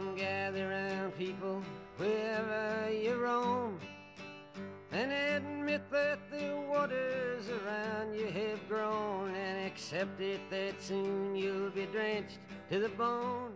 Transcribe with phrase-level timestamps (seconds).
[0.00, 1.60] Come gather round people
[1.98, 3.78] wherever you roam
[4.90, 11.70] and admit that the waters around you have grown and accept it that soon you'll
[11.70, 12.38] be drenched
[12.70, 13.52] to the bone.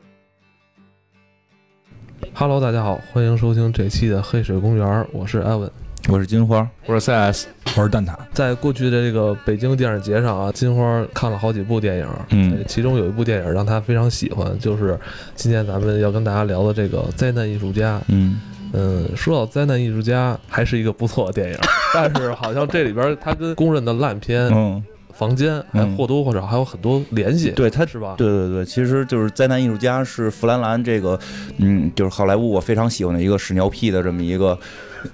[2.35, 5.71] Hello，大家好，欢迎收听这期的黑水公园，我是艾文。
[6.08, 7.46] 我是金花，我是 CS，
[7.76, 8.16] 我是蛋挞。
[8.32, 14.98] 在过去的这个北京电影节上啊，金花看了好几部电影，嗯，其中有一部电影让他非常喜欢，就是
[15.36, 18.00] 今天咱们要跟大家聊的这个灾难艺术家。
[18.10, 18.40] 嗯。
[18.74, 21.58] 嗯，说到灾难艺术家，还是一个不错的电影，
[21.94, 24.84] 但是好像这里边他跟公认的烂片嗯，
[25.18, 28.16] 《房间》还嗯或多或少还有很多联系，对，他是吧？
[28.18, 31.18] 对对对，其实就是灾难艺术家是弗兰兰这个，
[31.58, 34.60] 嗯，就是好莱坞我非常喜欢的一个屎尿屁的这么一个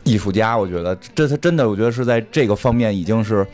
[0.03, 3.45] 艺术家，我觉得这他真的，我觉得是在这个方面已经是，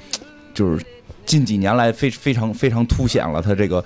[0.54, 0.84] 就是
[1.26, 3.84] 近几年来非非常非常凸显了他这个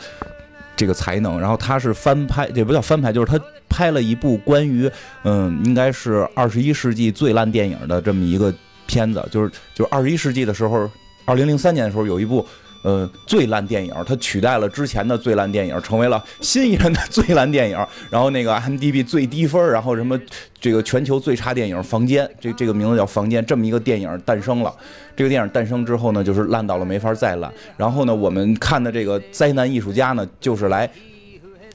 [0.76, 1.40] 这个才能。
[1.40, 4.88] 然后他是翻拍，也不叫翻拍，就是他拍了一部关于，
[5.24, 8.54] 嗯，应该是二十一世纪最烂电影的这么一个
[8.86, 10.88] 片子，就是就是二十一世纪的时候，
[11.26, 12.46] 二零零三年的时候有一部。
[12.84, 17.78] 呃，最烂电影，它取代了之前的最烂电影，成为了新一任的最烂电影。
[18.10, 20.20] 然后那个 m d b 最低分，然后什么
[20.60, 24.74] 这个全球最差电影《房间》，这这个名字叫《房间》，这么一个电影诞生了。
[25.16, 27.54] 这个电影诞生之后呢，就是烂到了没法再烂。
[27.78, 30.90] 然后呢，我们看的这个灾难艺术家呢，就是来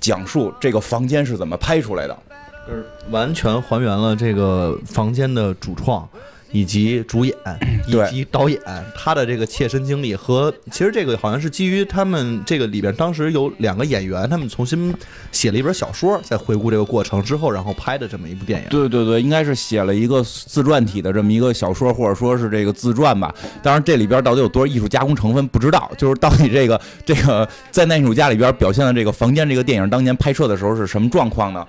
[0.00, 2.18] 讲述这个房间是怎么拍出来的。
[2.66, 6.08] 就是完全还原了这个房间的主创。
[6.52, 7.34] 以及主演
[7.88, 8.60] 以及导演
[8.96, 14.94] 他的这个切身经历和其实这个好像是基于他们这个里边当时有两个演员，他们重新
[15.32, 18.68] 写了一本小说，在回顾这个过程之后，然后拍的这么一部电影。
[18.68, 23.34] 对对对，应该是写了一个自传体的这么一个小说，或者说是这个自传吧。
[23.62, 25.90] 当然，这里边到底有多少艺术加工成分不知道。
[25.98, 31.66] 就是到底这个这个在那艺术家里边表现的这个房间这个电影当年拍摄的时候是什么状况呢？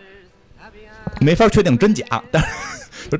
[1.22, 3.20] 没法确定真假，但是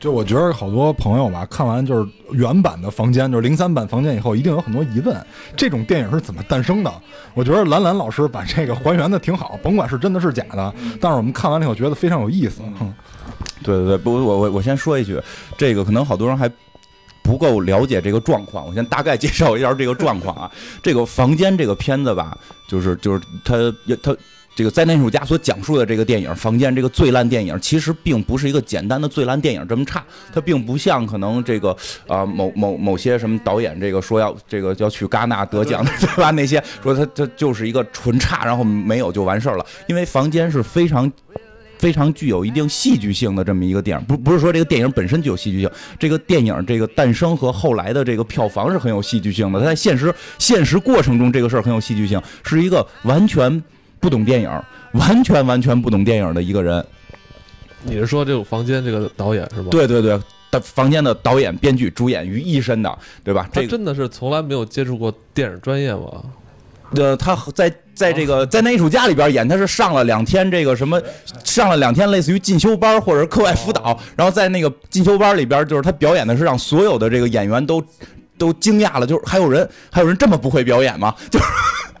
[0.00, 5.16] 就我觉得好多朋友吧，看完就是原版的房间，就是零三版房间以后，一定有很多疑问：
[5.56, 6.92] 这种电影是怎么诞生的？
[7.34, 12.62] 我觉得兰兰老师把这个还原的挺好，甭管是真的是假的，但是我们看完了以后觉得非常有意思。
[12.78, 12.94] 哼
[13.64, 15.20] 对对对，不，我我我先说一句，
[15.56, 16.48] 这个可能好多人还
[17.24, 20.50] 不够了解这个状况，我先大概介绍一下这个状况啊。
[20.80, 22.38] 这个房间这个片子吧，
[22.68, 23.56] 就是就是它
[24.00, 24.16] 它。
[24.58, 30.04] 这个灾难艺术家所讲述的这个电影《房间》这个最烂电影，其实并不是一个简单的最烂电影这么差，
[30.34, 31.70] 它并不像可能这个
[32.08, 36.32] 啊、某某某些什么导演这个说要这个要去戛纳得奖的对吧？
[36.32, 39.64] 那些说它它就是一个纯差，然后没有就完事儿了。
[39.86, 41.08] 因为《房间》是非常。
[41.78, 49.60] 非常具有一定戏剧性的这么一个电影，不不是说这个电影本身具有戏剧性，这个电影这个诞生和后来的这个票房是很有戏剧性的。
[49.60, 53.62] 它在现实现实过程中，这个事儿很有戏剧性，是一个完全
[54.00, 54.50] 不懂电影、
[54.92, 56.84] 完全完全不懂电影的一个人。
[57.84, 59.68] 你是说这个房间这个导演是吧？
[59.70, 60.20] 对对对，
[60.50, 63.48] 的房间的导演、编剧、主演于一身的，对吧？
[63.52, 66.22] 这个真的是从来没有接触过电影专业吗？
[66.96, 71.00] 呃，他在在这个在那艺术家里边演，他是上了两天这个什么，
[71.44, 77.84] 上了两天类似于进修班或者是课外辅导，然后在那个进修班里边，就是他表演的是让所有的这个演员都
[78.38, 81.14] 都惊讶了，就是还有人还有人这么不会表演吗？
[81.30, 81.44] 就是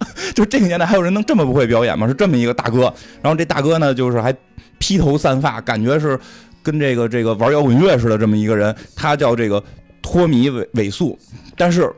[0.34, 2.06] 就这个年代还有人能这么不会表演吗？
[2.06, 2.92] 是这么一个大哥，
[3.22, 4.34] 然后这大哥呢，就是还
[4.78, 6.18] 披头散发，感觉是
[6.62, 9.62] 跟这个这个玩摇滚乐似的这么一个人，他叫这个
[10.02, 11.18] 托米韦韦素，
[11.56, 11.92] 但是。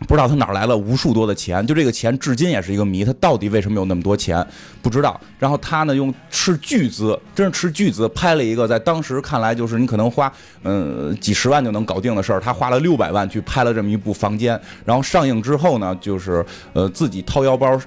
[0.00, 4.46] 不知道他哪来了无数多的钱，就这个钱至今也是一个谜，他到底为什么有那么多钱，
[4.82, 5.18] 不知道。
[5.38, 10.30] 然后他呢，用斥巨资，真是斥巨资拍了一个，在当时看来就是你可能花
[10.64, 17.80] 嗯、几十万就能搞定的事儿，他花了六百万去拍了这么一部《房间》，然后上映之后呢，就是呃自己掏腰包。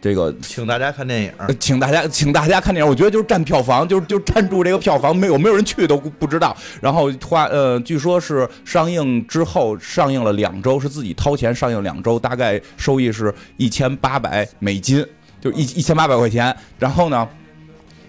[0.00, 6.56] 这个请大家看电影，请大家请大家看电影，我觉得就是占票房，就是就占住这个票房，没有没有人去都不知道。
[6.80, 15.06] 然后花呃，据说是上映之后上映了两周，是自己掏钱上映两周，大概收益是一千八百美金，
[15.40, 16.56] 就一一千八百块钱。
[16.78, 17.28] 然后呢？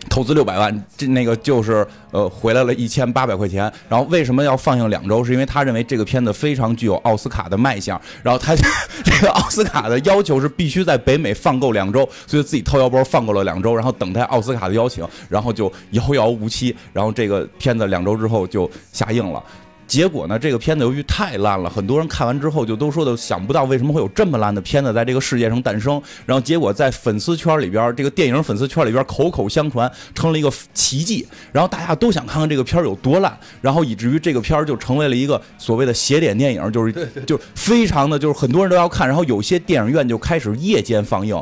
[0.10, 3.72] 投资六百万，这那个就是呃回来了一千八百块钱。
[3.88, 5.24] 然后为什么要放映两周？
[5.24, 8.00] 是因为他认为这个片子非常具有奥斯卡的卖相。
[8.24, 8.54] 然后他
[9.04, 16.76] 这个奥斯卡的要求是必须在北美放够两周，所以自己掏腰包放够了两周，然后等待奥斯卡的邀请，然后就遥遥无期。
[16.92, 19.42] 然后这个片子两周之后就下映了。
[19.92, 26.02] 结果呢，这个片子由于太烂了，很多人看完之后就都说的想不到为什么会有这么烂的片子在这个世界上诞生。
[26.26, 31.28] 然后结果在粉丝圈里边，这个电影粉丝圈里边口口相传，成了一个奇迹。
[31.52, 36.94] 然后大家都想看看这个片儿有多烂，然后以至于这个片儿就成为了一个所谓的邪典电影，就是
[37.28, 39.06] 就非常的就是很多人都要看。
[39.06, 41.36] 然后有些电影院就开始夜间放映。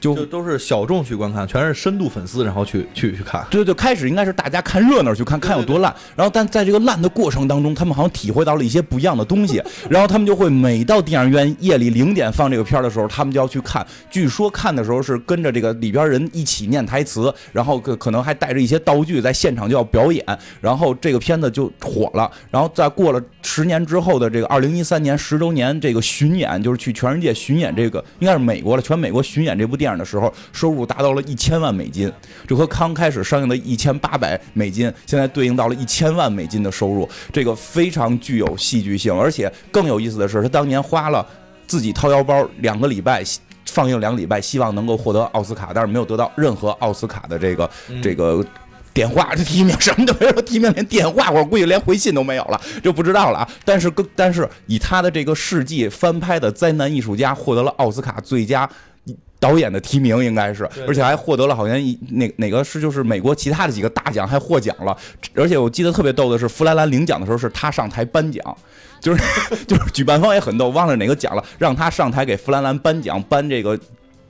[0.00, 3.44] 就就都是小众去观看，全是深度粉丝，然后去去去看。
[3.50, 13.86] 对对，开始应该是大家看热闹去看看有多烂，然后但在这个烂的过程当中，他们好像体会到了一些不一样的东西，然后他们就会每到电影院夜里零点放这个片儿的时候，他们就要去看。
[14.10, 20.24] 据说看的时候是跟着这个里边人一起念台词，然后可可能还带着一些道具在现场就要表演，
[20.60, 22.30] 然后这个片子就火了。
[22.50, 32.12] 然后在过了十年之后的这个二零一三年十周年这个巡演，就是去全世界巡演这个应该是美国了，全美国巡演这部电影的时候，收入达到了一千万美金，
[32.46, 41.26] 这和刚开始上映的一千八百美金，现在对应到了一千万美金的收入，这个非常具有戏剧性，而且更有意思的是，他当年花了
[41.66, 43.24] 自己掏腰包两个礼拜。
[43.70, 47.70] 放映两个礼拜，希望能够获得奥斯卡，但是没有得到任何奥斯卡的这个、
[48.02, 48.42] 这个
[48.94, 53.48] 电话这 提名，什么都没有提名，连电话我估计连回信都没有了，就不知道了啊。
[53.66, 58.68] 但是更但是以他的这个事迹翻拍的《灾难艺术家》获得了奥斯卡最佳。
[59.40, 64.96] 导演的提名应该是，而且还获得了好像一哪哪个是就是美国其他的几个大奖还获奖了，
[65.34, 68.42] 而且我记得特别逗的是，弗兰兰领奖的时候是他上台颁奖，
[69.00, 69.22] 就是
[69.68, 73.78] 就是举办方也很逗，忘了哪个奖了，让他上台给弗兰兰颁奖，颁这个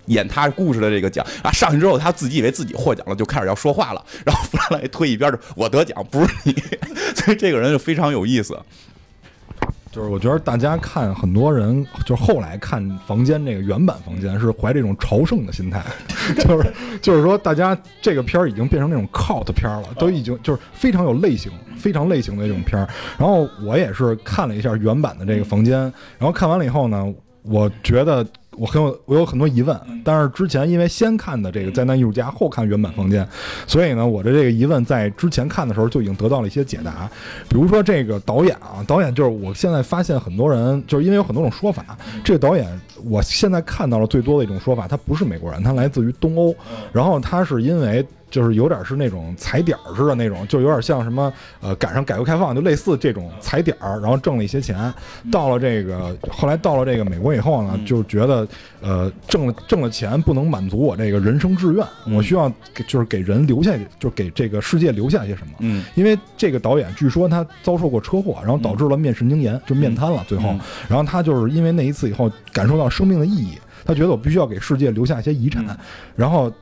[0.06, 1.24] 演他故事的这个奖。
[1.42, 1.50] 啊。
[1.52, 6.54] 上去之后，他自己以为自己获奖了，就开始要说话了，然后弗兰兰一推一边儿，我得奖不是你，
[7.16, 8.58] 所以这个人就非常有意思。
[9.90, 15.82] 就是我觉得大家看很多人，就是后来看《房间》这个原版《房间》是怀这种朝圣的心态，
[16.38, 22.88] 就是就是说大家这个片儿已经变成那种 cult 片儿了，都已经就是非常有类型、非常类型的这种片儿。
[23.18, 25.78] 然后我也是看了一下原版的这个《房间》，
[26.18, 28.26] 然后看完了以后呢，我觉得。
[28.58, 33.24] 我很有我有很多疑问，但是之前因为先看的这个《灾难艺术家》，后看原版《房间》，
[33.66, 37.08] 所以呢，我的这个疑问在之前看的时候就已经得到了一些解答。
[37.48, 42.66] 比如说这个导演啊，导演就是我现在发现很多人就是因为有很多种说法，这个导演
[43.04, 46.54] 我现在看到了最多的一种说法，他不是美国人，他来自于东欧，
[46.92, 48.06] 然后他是因为。
[48.30, 54.92] 就是有点是那种踩点儿似的那种，就有点像什么呃赶上改革开放，就类似这种踩点儿，然后挣了一些钱。
[55.30, 58.46] 到了这个后来到了这个美国以后呢，就觉得
[58.80, 65.52] 呃挣了挣了钱不能满足我这个人生志愿，我需要给就是给人留下，就给这个世界留下些什么。
[65.60, 70.24] 嗯，因为这个导演据说他遭受过车祸，然后导致了面神经炎，就面瘫了。
[70.26, 70.54] 最后，
[70.88, 75.64] 然后他就是因为那一次以后感受到生命的意义，他觉得我必须要给世界留下一些遗产，
[76.14, 76.52] 然后。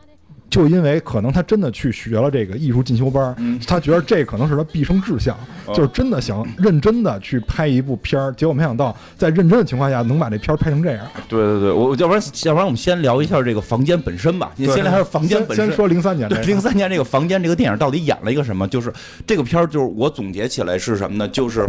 [0.48, 5.36] 就因为可能他真的去学了这个艺术进修班儿，他觉得这可能是他毕生志向，
[5.74, 8.32] 就是真的想认真的去拍一部片儿。
[8.32, 11.06] 结果没想到在认真的情况下能把这片儿拍成这样。
[11.28, 14.52] 对对对，我要不然要不然我们先聊一下这个房间本身吧。
[14.56, 15.66] 你先聊下房间本身。
[15.66, 18.66] 先说零三年，对零三年这个房间这个电影到底演了一个什么？
[18.68, 18.92] 就是
[19.26, 21.28] 这个片儿，就是我总结起来是什么呢？
[21.28, 21.66] 就是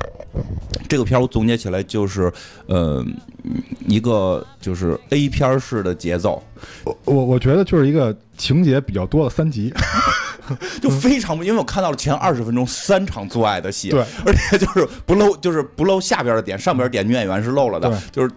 [0.88, 2.32] 这个片儿我总结起来就是
[2.68, 3.04] 呃
[3.88, 6.42] 一个就是 A 片儿式的节奏。
[6.84, 9.74] 我我我觉得就是一个情节比较多的三集，
[10.82, 18.32] 就非常，因为我看到了前二十分钟三场做爱的戏，对，而且就是不露，就是不露下边的点，上边点女演员是露了的，就是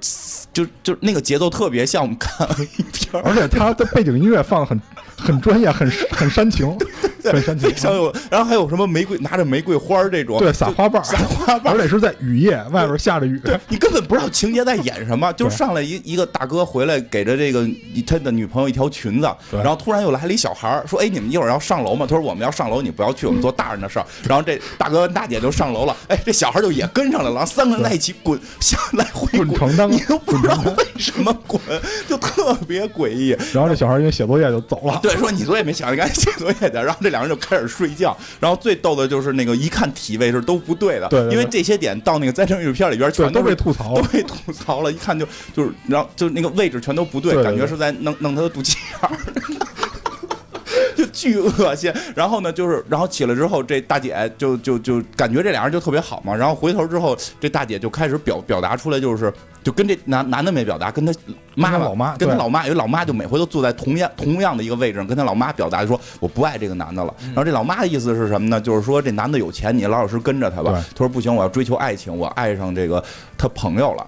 [0.53, 2.49] 就就那个节奏特别像我们看
[2.79, 4.81] 一片，而且他的背景音乐放的很
[5.17, 6.77] 很专业，很很煽情，
[7.23, 17.69] 很煽情，非常有，然后还有什么玫瑰拿着玫瑰花这种，对，撒花瓣，撒花瓣，而且是在雨夜，外边下着雨，对你根本不知道情节在演什么， 就是上来一一个大哥回来给着这个
[18.07, 31.61] 他的女朋友一条裙子，然后突然又来了一小孩说：“哎，你们一会儿要上楼吗？”他说：“我们要上楼，你不要去，我们做大人的事儿。”然后这大哥大姐就上楼了，哎，这小孩就也跟上来了，然后三个人在一起滚，下来回滚床单，你都不知道为什么滚，
[32.09, 33.37] 就特别诡异。
[33.53, 36.77] 然后这小孩因为写作业就走了，对，说你作业没写赶紧写作业去。
[36.77, 38.17] 然后这两人就开始睡觉。
[38.41, 44.91] 然后最逗的就是那个一看体位是都不对的，对，因为这些点到那个灾难预片里边全都被吐槽，都被吐槽了。
[44.91, 49.11] 一看就就是，然后就那个位置全都不对，感觉是在弄弄他的肚脐眼儿。
[50.97, 61.13] 就巨恶心，然后呢，就是，然后起来之后，这大姐就就就感觉这俩人就特别好嘛，然后回头之后，这大姐就开始表表达出来，就是就跟这男男的没表达，跟他
[61.55, 67.15] 妈妈老妈，跟他老妈，因为老妈就每回都坐在同样同样的一个位置上，跟他老妈表达说我不爱这个男的了。
[67.27, 68.61] 然后这老妈的意思是什么呢？
[68.61, 70.73] 就是说这男的有钱，你老老实跟着他吧。
[70.73, 73.03] 他说不行，我要追求爱情，我爱上这个
[73.37, 74.07] 他朋友了。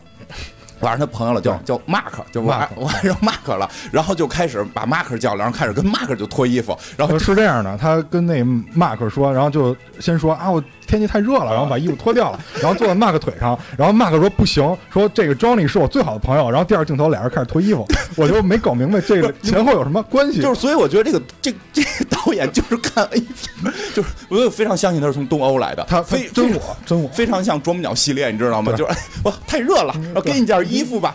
[0.83, 8.43] 我让他朋友了，叫叫 Mark，就我 我爱上 Mark 了，然后就开始把 Mark 叫来，然后开始跟 Mark 就脱衣服，然后是这样的，他跟那
[8.77, 10.63] Mark 说，然后就先说啊我。
[10.85, 20.43] 天气太热了，然后把衣服脱掉了，然后坐在 Mark 腿上，然后 Mark 说不行，说这个 Johnny 是我最好的朋友，然后第二镜头俩人开始脱衣服，我就没搞明白这个 前后有什么关系。
[20.43, 22.02] 就是所以我觉得这个这这个
[22.33, 28.73] 导演就是看 A 片，就是我就非常相信他是从东欧来的，他非真我真我非常像啄木鸟系列，你知道吗？
[28.73, 31.15] 就是哇太热了，然后给你件衣服吧，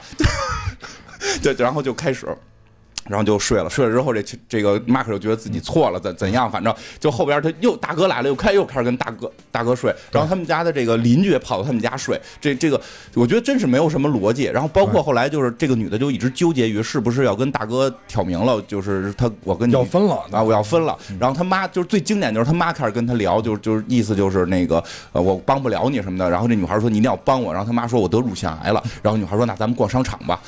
[1.41, 2.27] 对，然后就开始。
[3.07, 6.49] 然后就睡了，睡了之后这这个马克就觉得自己错了，怎怎样？
[6.51, 12.79] 反正就后边他又大哥来了，又开又开始跟大哥大哥睡，然后他们家的这个邻居也跑到他们家睡，这这个
[13.13, 14.43] 我觉得真是没有什么逻辑。
[14.45, 20.97] 然后包括后来就是这个女的就一直纠结于是不是要跟大哥挑明了，就是他我跟你要分了啊，我要分了。
[21.19, 26.29] 然后他妈就是最经典就是他妈开始跟他聊，就是就是意思就是那个呃我帮不了你什么的。
[26.29, 30.39] 然后这女孩说你一定要帮我，然后他妈说我得乳腺癌了，然后女孩说那咱们逛商场吧，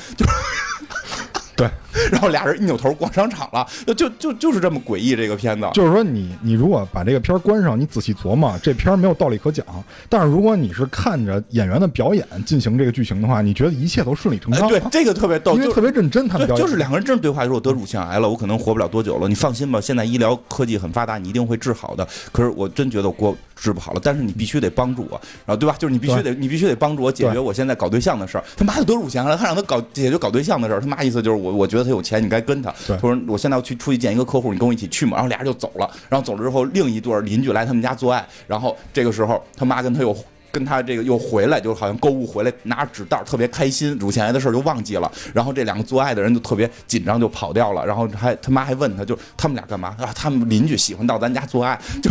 [1.59, 1.69] 对，
[2.11, 5.67] 然后俩人一扭头逛商场了，就就就就是这么诡异这个片子。
[5.73, 9.65] 就是说你你如果把这个片儿关上，你仔细琢磨，这片儿没有道理可讲。
[10.07, 19.27] 但是如果你是看着演员的表演进行这个剧情的话，你觉得一切都顺理成哎，章，对，这个特别逗，因为特别认真，他们表，演就是两个人真是对话，说我得乳腺癌了，我可能活不了多久了。
[19.27, 22.07] 你放心吧，现在医疗科技很发达，你一定会治好的。
[22.31, 25.75] 可是我真觉得我过治不好了，但是你必须得帮助我，然后对吧？
[25.77, 28.43] 就是你必须得你必须得帮助我解决我现在搞对象的事儿。
[28.55, 32.73] 他妈的得乳腺癌了，还让他搞解决搞对象的事儿，他妈意思就是我我觉得他有钱，你该跟他。
[32.87, 35.13] 对他说我现在要去出去见一个客户，你跟我一起去嘛。
[35.13, 40.15] 然后俩人就走了，然后走了之后，另一对邻居来他们家做爱，然后这个时候他妈跟他又。
[40.51, 45.11] 跟他这个又回来，就好像购物回来，拿着纸袋特别开心，乳腺癌的事儿就忘记了。
[45.31, 47.85] 然后这两个做爱的人就特别紧张，就跑掉了。
[47.85, 50.11] 然后还他妈还问他，就他们俩干嘛啊？
[50.15, 52.09] 他们邻居喜欢到咱家做爱，就。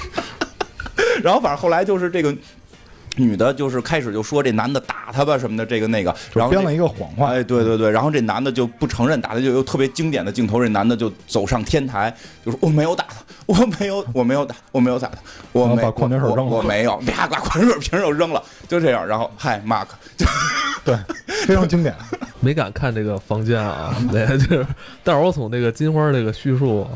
[1.22, 2.34] 然后反正后来就是这个
[3.20, 7.32] 女的，就是开始就说这男的打她吧什么的，这个那个，然后编了一个谎话。
[7.32, 15.18] 哎，对对对，然后这男的就不承认打她，就有特别经典的镜头，这男的就走上天台，就说我没有打他，我没有，我没有打，我没有打他，
[15.52, 19.86] 我没把矿泉水扔了我没有，啪把矿泉水瓶又扔了，就这样，然后嗨，Mark，
[20.16, 20.26] 就
[20.84, 20.96] 对，
[21.46, 21.94] 非常经典。
[22.42, 24.66] 没敢看这个房间啊， 对，就是，
[25.04, 26.88] 但是我从这个金花这个叙述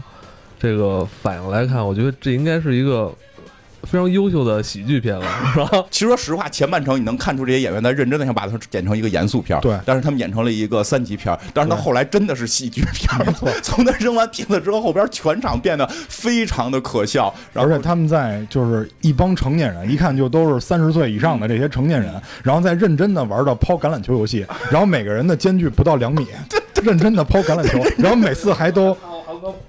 [0.59, 3.13] 这个反应来看，我觉得这应该是一个
[3.85, 5.85] 非常优秀的喜剧片了， 是吧？
[5.91, 9.79] 其实说实话，前半程你能看出这些演员在认真的想把它演成一个严肃片儿，对。
[9.85, 13.27] 但是他们演成了一个三级片儿，但是他后来真的是喜剧片儿，
[13.63, 22.13] 从他扔完瓶子之后，后边全场变得非常的可笑，然后而且他们在就是一帮成年人，一看就都是三十岁以上的这些成年人，
[22.43, 26.27] 然后在认真的玩着抛橄榄球游戏，然后每个人的间距不到两米，
[26.83, 28.97] 认真的抛橄榄球， 然后每次还都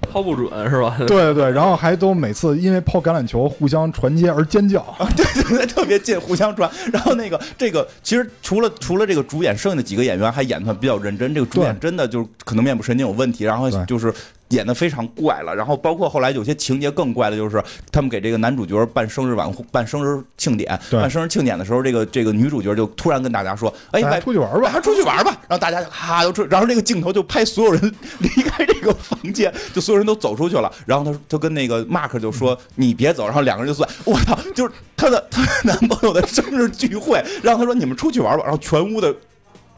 [0.00, 0.96] 抛不准是吧？
[1.06, 4.80] 对对对，然后还都每次因为抛橄榄球互相传接而尖叫。
[4.80, 6.70] 啊 对对对，特别近，互相传。
[6.92, 11.34] 然后那个这个，其实除了除了这个主演，剩下的几个演员还演的比较认真。
[11.34, 14.12] 这个主演真的就是可能面部神经有问题，然后就是
[14.48, 15.54] 演的非常怪了。
[15.54, 30.72] 然后包括后来有些情节更怪的，就是他们给这个男主角办生日晚会、办生日庆典、办生日庆典的时候，这个这个女主角就突然跟大家说：“哎，出去玩吧还出去玩吧。”然后大家就哈都出，然后这个镜头就拍所有人 离开这个房间，就所有人都走出去了。
[30.86, 39.14] 然后他他跟那个 Mark 就说：“你别走。”然后两个人就算，我操，就是他的他的男朋友的生日聚会，然后他说：“你们出去玩吧。”然后全屋的。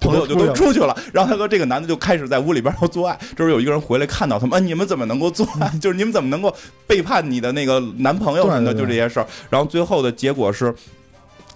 [0.00, 3.18] 朋友就都出去了，然后他和这个男的就开始在屋里边要做爱。
[3.36, 5.68] 这时候有一个人回来看到他们，啊，你们怎么能够做爱？
[5.78, 6.54] 就是你们怎么能够
[6.86, 8.74] 背叛你的那个男朋友什么的？
[8.74, 9.26] 就这些事儿。
[9.50, 10.74] 然后最后的结果是，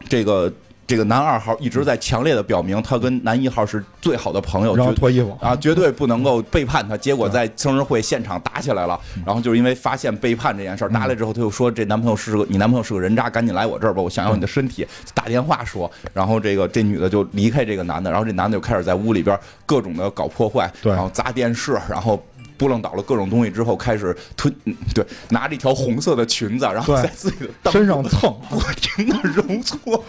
[0.09, 0.53] 这个
[0.87, 6.97] 这个男二号一直在强烈的表明，他跟男一号是最好的朋友，然后脱衣服啊，绝对不能够背叛他。
[6.97, 14.87] 结果在生日会现场打起来了，然后就是因为发现背叛这件事儿，打来之后他又说这男朋友是个你男朋友是个人渣，赶紧来我这儿吧，我想要你的身体。
[15.15, 22.23] 打电话说，然后这个这女的就离开这个男的，然后这男的就开始在屋里边各种的搞破坏，对然后砸电视，然后。
[22.59, 30.05] 拨楞倒了各种东西之后，开始吞，嗯对，拿着一条红色的裙子，然后在自己的身上蹭， 不停的揉搓，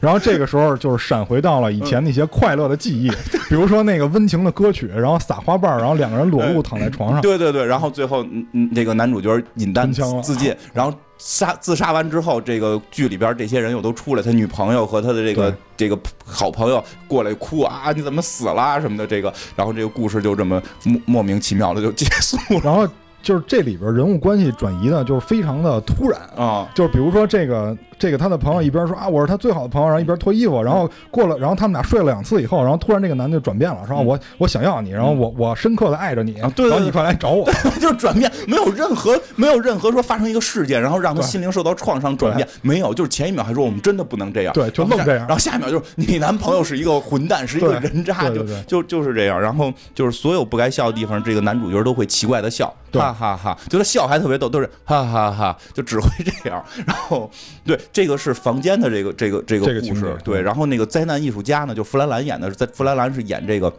[0.00, 3.10] 然后这个时候就是闪回到了以前那些快乐的记忆，
[3.48, 22.86] 比如说那个温情的歌曲，然后撒花瓣儿，然后两个人裸露躺在床上，对对对，然后最后嗯嗯，这个男主角引弹自尽， 然后杀自杀完之后，这个剧里边这些人又都出来，他女朋友和他的这个这个好朋友过来哭啊，你怎么死了啊什么的，这个，然后这个故事就这么莫莫名其妙的就结束了然后
[23.20, 26.20] 就是这里边人物关系转移呢，就是非常的突然。
[26.36, 26.68] 啊。
[26.72, 37.44] 就是比如说这个这个他的朋友一边说啊我是他最好的朋友，然后一边脱衣服，然后过了，然后他们俩睡了两次以后，然后突然这个男的就转变了，说啊我我想要你，然后我我深刻的爱着你，啊对对对然后你快来找我，
[37.80, 45.26] 就是转变，没有任何没有任何说发生一个事件，然后让他心灵受到创伤转变，没有，就是前一秒还说我们真的不能这样，对就然后下愣这样。
[45.26, 53.02] 然后下一秒就是你男朋友是一个混蛋，是一个人渣，就就就是这样，然后就是所有不该笑的地方，这个男主角都会奇怪的笑，对。
[53.08, 57.30] 哈哈哈，就他笑还特别逗，都是哈哈哈，就只会这样，然后
[57.64, 60.44] 对这个是房间的这个这个这个故事，对，嗯。
[60.44, 63.72] 然后那个灾难艺术家呢，就弗兰兰演的，在弗兰兰是演这个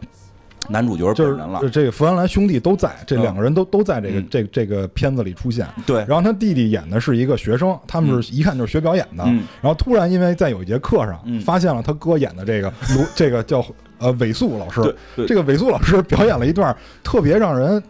[0.68, 4.26] 男主角就是本人了，这个弗兰兰兄弟都在，这嗯两个人都都在这个嗯。
[4.30, 5.66] 这这个片子里出现。
[5.86, 9.24] 对，然后他弟弟演的是一个学生，他们是一看就是学表演的。
[9.26, 9.44] 嗯。
[9.60, 11.40] 然后突然因为在有一节课上嗯。
[11.40, 13.64] 发现了他哥演的这个 卢这个叫
[13.98, 14.80] 呃韦素老师。
[14.82, 15.26] 对，对。
[15.26, 17.82] 这个韦素老师表演了一段特别让人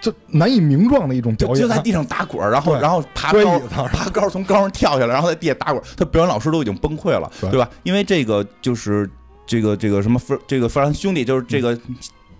[0.00, 3.58] 就难以名状的一种表演，就就在地上打滚儿，然后然后爬高
[3.92, 7.68] 爬高从高上跳下来，然后在地下打滚儿，他表演老师都已经崩溃了，对对吧？
[7.82, 9.08] 因为这个就是
[9.46, 11.78] 这个这个什么弗这个弗兰兄弟，就是这个。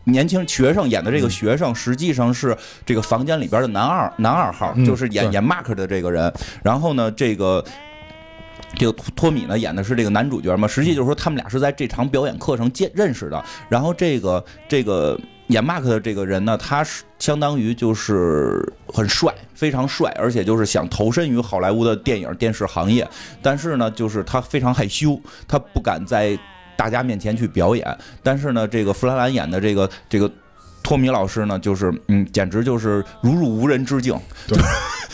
[0.04, 6.32] 年轻学生演的这个学生，实际上是这个房间里边的男二男二号，嗯就是演对演 Mark 的这个人。
[6.62, 7.62] 然后呢，这个
[8.74, 13.44] 这个托托米呢演的是这个男主角嘛，实际就是说他们俩是在这场表演课上见认识的。
[13.68, 23.09] 然后这个这个演 Mark 的这个人呢，他是相当于就是很帅，非常帅，而且就是想投身于好莱坞的电影电视行业，
[23.43, 26.38] 但是呢，就是他非常害羞，他不敢在
[26.76, 27.99] 大家面前去表演。
[28.23, 30.31] 但是呢，这个弗兰兰演的这个这个。
[30.88, 34.59] 托米老师呢，就是嗯，简直就是如入无人之境，对。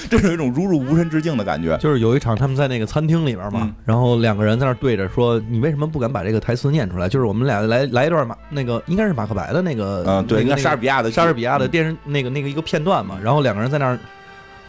[0.09, 1.77] 这是有一种如入无人之境的感觉。
[1.79, 3.75] 就是有一场他们在那个餐厅里边嘛，嗯。
[3.85, 11.71] 然后两个人在那对着说：“你为什么不敢把这个台词念出来？”就是我们俩来来一段马那个应该是马克白的那个，嗯，对，应该莎士比亚的莎士比亚的嗯。
[11.71, 13.99] 电视那个那个一个片段嘛，然后两个人在那儿，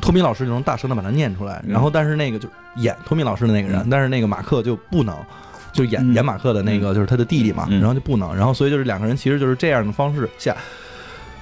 [0.01, 1.73] 托米老师就能大声的把它念出来，嗯。
[1.73, 3.89] 然后但是那个就演托米老师的那个人，嗯。
[3.91, 5.15] 但是那个马克就不能。
[5.71, 6.15] 就演嗯。
[6.15, 7.79] 演马克的那个就是他的弟弟嘛，嗯。
[7.79, 10.55] 然后就不能，然后所以就是两个人其实就是这样的方式下，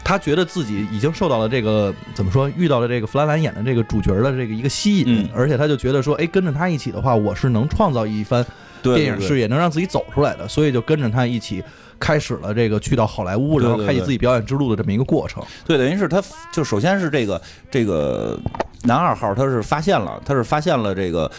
[0.04, 5.30] 他觉得自己已经受到了这个怎么说，遇到了这个弗兰兰演的这个主角的这个一个吸引，嗯。
[5.34, 8.46] 而且他就觉得说，哎，跟着他一起的话，我是能创造一番
[8.82, 11.64] 电影事业，能让自己走出来的，所以就跟着他一起
[12.00, 15.42] 开始了这个去到好莱坞，然后开启自己表演之路的这么一个过程。
[15.66, 17.42] 对，等于是他就首先是这个
[17.72, 18.38] 这个
[18.84, 21.32] 男二号，他是发现了，他是发现了这个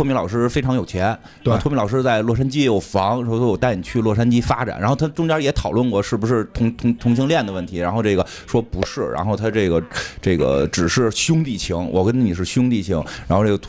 [0.00, 1.14] 托托米老师非常有钱，
[1.44, 9.82] 对托米老师在洛杉矶有房，说说我带你去洛杉矶发展，然后他中间也讨论过是不是同同同性恋的问题，然后这个说不是，然后他这个
[10.22, 12.96] 这个只是兄弟情，我跟你是兄弟情，
[13.28, 13.62] 然后这个。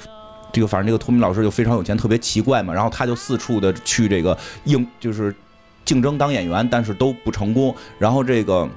[0.53, 5.33] 这个反正这个托米老师就非常有钱，特别奇怪嘛，然后他就四处的去这个应就是
[5.85, 7.73] 竞争当演员，但是都不成功。
[7.97, 8.67] 然后这个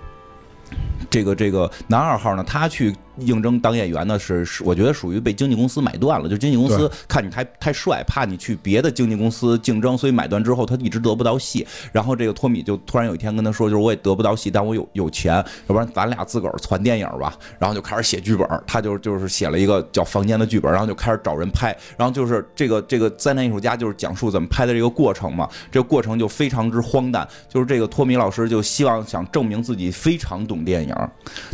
[1.11, 6.29] 这个这个男二号呢，他去应征当演员呢，是是我觉得属于被经纪公司买断了。
[6.29, 11.67] 就经纪公司看你太太帅，怕你去别的经纪公司竞争，所以买断之后他一直得不到戏。
[11.93, 17.37] 然后这个托米就突然有一天跟他说，就是我也得不到戏，但我有有钱，要不然咱俩自个儿攒电影吧。
[17.59, 21.77] 然后就开始写剧本，他就就是写了一个叫《房间》的剧本，然后就开始找人拍。
[21.97, 27.27] 然后就是这个这个灾难艺术家就是讲述怎么拍的这个过程嘛，这个过程就非常之荒诞。
[27.49, 30.95] 就是这个托米老师就希望想证明自己非常懂电影，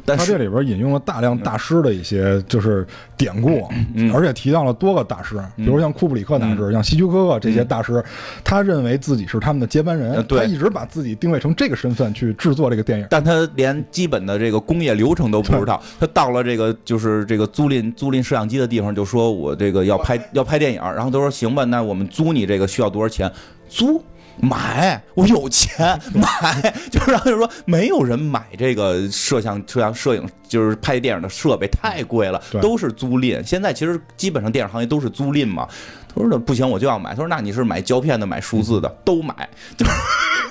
[0.05, 2.87] 但是他这里边引用了大量大师的一些就是
[3.17, 8.03] 典故，嗯而且提到了多个大师，比如像库布里克大师、像希区柯克这些大师，
[8.43, 13.07] 他认为自己是他们的接班人他一直把自己定位成这个身份去制作这个电影。
[13.11, 15.81] 但他连基本的这个工业流程都不知道。
[15.99, 23.31] 他到了这个就是这个租赁租赁摄像机的地方，就说我这个要拍要拍电影，然后他说行吧，那我们租你这个需要多少钱？
[23.69, 24.03] 租。
[24.43, 33.45] 买，我有钱 买，就是然后就说没有人买这个摄像摄像摄影，就是拍电影的设备太贵了，都是租赁。
[33.45, 35.69] 现在其实基本上电影行业都是租赁嘛。
[36.13, 37.11] 他说不行，我就要买。
[37.11, 39.49] 他说那你是买胶片的，买数字的，都买。
[39.77, 39.93] 就是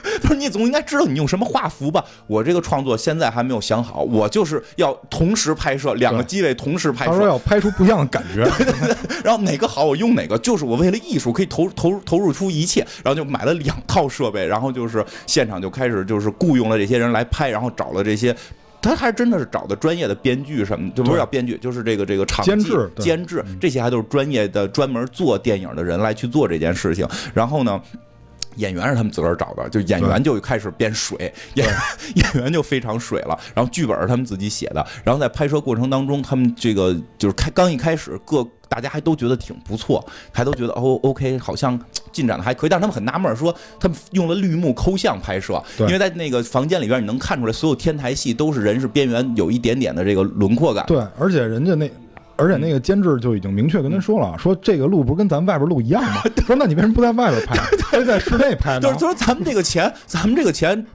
[0.22, 2.04] 他说你总应该知道你用什么画幅吧？
[2.28, 8.44] 我这个创作现在还没有想好，我就是要同时拍摄两个机位同时拍摄，他说要拍出不一样的感觉，
[9.24, 18.36] 然后哪个好我用哪个，就是我为了艺术可以投投投入出一切，然后就买了两套设备，然后就是现场就开始就是雇佣了这些人来拍，然后找了这些。
[18.82, 27.06] 他还真的是找的专业的编剧什么，就不是对叫编剧，就是这个这个场监制监制这些还都是专业的专门做电影的人来去做这件事情。
[27.34, 27.82] 然后呢，
[28.60, 31.68] 演员是他们自个儿找的，就演员就开始变水，演
[32.16, 33.38] 演员就非常水了。
[33.56, 38.48] 然后剧本是他们自己写的，然后在拍摄过程当中，他们这个就是开刚一开始各。
[38.70, 41.78] 大家还都觉得挺不错，还都觉得哦，OK，好像
[42.12, 50.86] 进展的还可以，但是他们很纳闷儿，说他们用了绿幕抠像拍摄，因为在那个房间里边，你能看出来，所有天台戏都是人是边缘有一点点的这个轮廓感。
[50.86, 51.90] 对，而且人家那。
[52.40, 56.24] 而且那个监制就已经明确跟他说了，说这个路不是跟咱外边路一样吗？
[56.48, 57.56] 说那你为什么不在外边拍，
[57.92, 59.00] 非在室内拍呢就是？
[59.00, 60.86] 说咱们这个钱，咱们这个钱。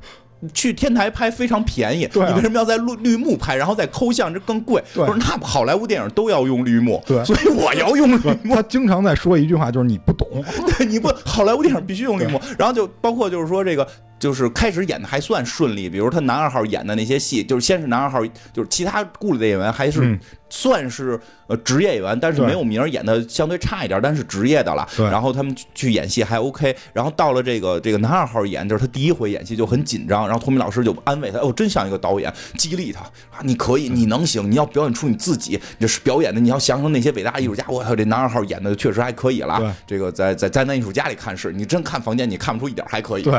[0.53, 4.83] 去天台拍非常便宜，对啊你为什么要在绿绿幕拍，然后再抠像，这更贵？
[4.93, 8.55] 不是那好莱坞电影都要用绿幕，对所以我要用绿幕。
[8.55, 10.29] 他经常在说一句话，就是你不懂。
[10.77, 13.89] 对，你不好莱坞电影必须用绿幕，然后就包括就是说这个。
[14.25, 20.19] 就是开始演的还算顺利，比如他男二号演的那些戏，就是先是男二号，就是其他雇里的演员还是嗯。
[20.51, 24.89] 算是呃职业演员，但是没有名儿，演的相对差一点，但是职业的了。
[24.97, 25.05] 对。
[25.07, 39.59] 然后他们去去演戏还 OK，然后到了这个这个男二号演，就是他第一回演戏就很紧张，然后托米老师就安慰他，哦，真像一个导演，激励他啊，你可以，你能行，你要表演出你自己，你这是表演的，你要想想那些伟大艺术家，我操，这男二号演的确实还可以了。
[39.59, 39.73] 对。
[39.89, 43.23] 这个在在灾难艺术家里看是，你真看房间，你看不出一点还可以。
[43.23, 43.33] 对，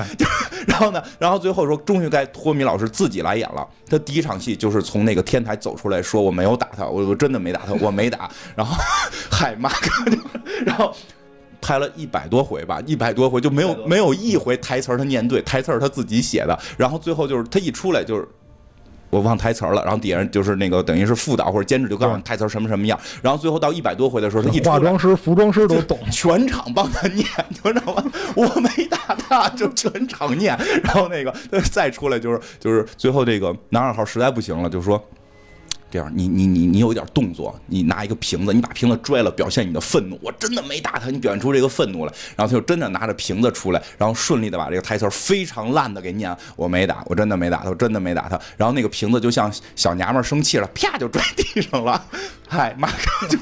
[0.68, 3.68] 然 后呢， 然后最后说，终于该托米老师自己来演了。
[3.90, 8.76] 他第一场戏就是从那个天台走出来说：“我没有打他，我我真的没打他，我没打。”然后，
[9.32, 9.70] 嗨妈，
[10.66, 10.94] 然后
[11.62, 16.58] 拍了一百多回吧，一百多回就没有没有一回台词儿他念对，台词儿他自己写的。
[16.78, 18.28] 然后最后就是他一出来就是。
[19.10, 25.98] 我忘台词儿了，然后底下就是那个等于是副导或者监制就告诉你台词儿什么什么样，然后最后到一百多回的时候，他一化妆师、服装师都懂。
[26.12, 28.04] 全场帮他念，你知道吗？
[28.36, 30.58] 我没打他，就全场念。
[30.84, 31.34] 然后那个
[31.72, 35.02] 再出来就是就是最后这个男二号实在不行了，就说。
[35.92, 40.20] 这样，你你你你有一点动作，你拿一个瓶子，你把瓶子拽了，表现你的愤怒。
[40.22, 42.14] 我真的没打他，你表现出这个愤怒来。
[42.36, 46.36] 然后他就真的拿着瓶子出来，然后顺利的把这个台词非常烂的给念。
[46.56, 48.38] 我没打，我真的没打他，我真的没打他。
[48.58, 52.06] 然后那个瓶子就像小娘们生气了，啪就拽地上了。
[52.48, 53.38] 嗨，马上就。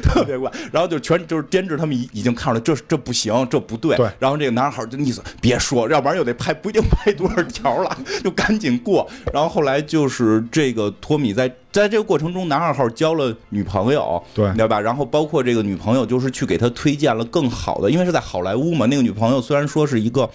[0.00, 3.96] 特别怪，然后就全就是监制他们已已经看出来这这不行，这不对。
[3.96, 9.08] 对然后这个男孩就意思别说，要不然又得拍不一定拍多少条了，就赶紧过。
[9.32, 14.80] 然后后来就是这个托米在在这个过程中，男二号交了女朋友，对知道吧？
[14.80, 18.86] 然后包括这个女朋友就是去给他推荐了更好的，因为是在好莱坞嘛。
[18.86, 20.28] 那个女朋友虽然说是一个。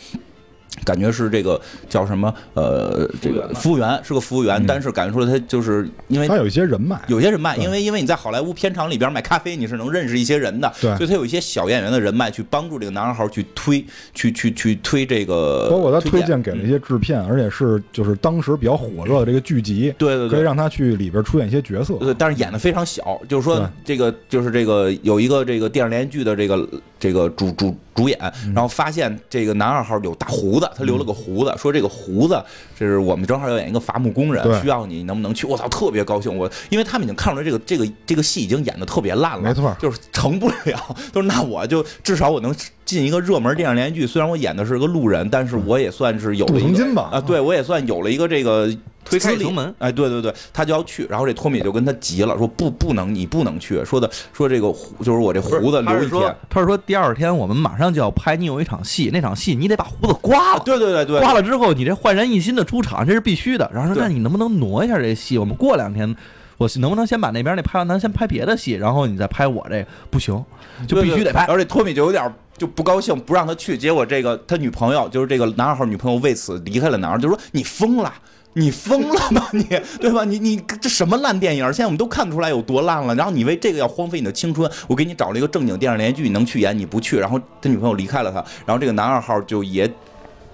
[0.86, 1.60] 感觉是这个
[1.90, 2.34] 叫什么？
[2.54, 10.96] 呃，这个服务员是个服务员，但是感觉出来他就是因为他有一些人脉，有些人脉，因为因为你在好莱坞片场里边买咖啡，你是能认识一些人的，对。
[10.96, 16.28] 所以他有一些小演员的人脉去帮助这个男二号去推，去去去推这个，包括他推荐。
[16.28, 20.32] 荐给了一些制片，而且是就是当时比较火热的这个剧集，对对对。
[20.32, 21.94] 可以让他去里边出演一些角色。
[21.94, 26.68] 对，但是演的非常小，就是说这个就是这个有一个这个电视连续剧的这个
[27.00, 28.54] 这个主主主演，嗯。
[28.54, 32.43] 然后发现这个男二号有大胡子，他留了个胡子，说这个胡子
[32.77, 35.45] 这是我们正好要演一个伐木工人，需要你能不能去？
[35.45, 36.36] 我操，特别高兴！
[36.36, 40.95] 我因为他们已经看出来这个这个这个戏已经演的特别烂了，没错就是成不了。
[41.13, 42.56] 就是那我就至少我能
[42.88, 48.67] 进一个热门电视连续剧，虽然我演的是个路人，但是我也算是有一个吧啊，对我也算有了一个这个。
[49.10, 60.62] 推开资历一层门哎，对对对，他就要去，然后这托米就跟他急了，说不不能，你不能去，说的说这个胡就是我这胡子他是说留一天，他是说第二天我们马上就要拍，你有一场戏，那场戏你得把胡子刮了。
[60.65, 63.71] 对 对对对，刮了之后，你这焕然一新的出场，这是必须的。
[63.73, 65.38] 然后说，那你能不能挪一下这戏？
[65.38, 66.13] 我们过两天，
[66.58, 69.88] 我能不能先把那边那拍完，咱先拍别的戏，然后你再拍我这个？
[70.10, 70.43] 不行，
[70.86, 71.45] 就必须得拍。
[71.45, 73.78] 而且托米就有点就不高兴，不让他去。
[73.78, 78.13] 结果这个他女朋友，就是这个男二号女朋友，为此离开了男二，就说你疯了。
[78.54, 79.63] 你疯了吗 你，
[80.02, 80.24] 对吧？
[80.24, 81.63] 你你这什么烂电影？
[81.65, 83.13] 现在我们都看出来有多烂了。
[83.13, 87.20] 然后你为这个要荒废你的青春，我给你找了一个正经电视连续剧，你能去演，你不去。
[87.20, 89.88] 然后他女朋友离开了他，然后这个男二号就也，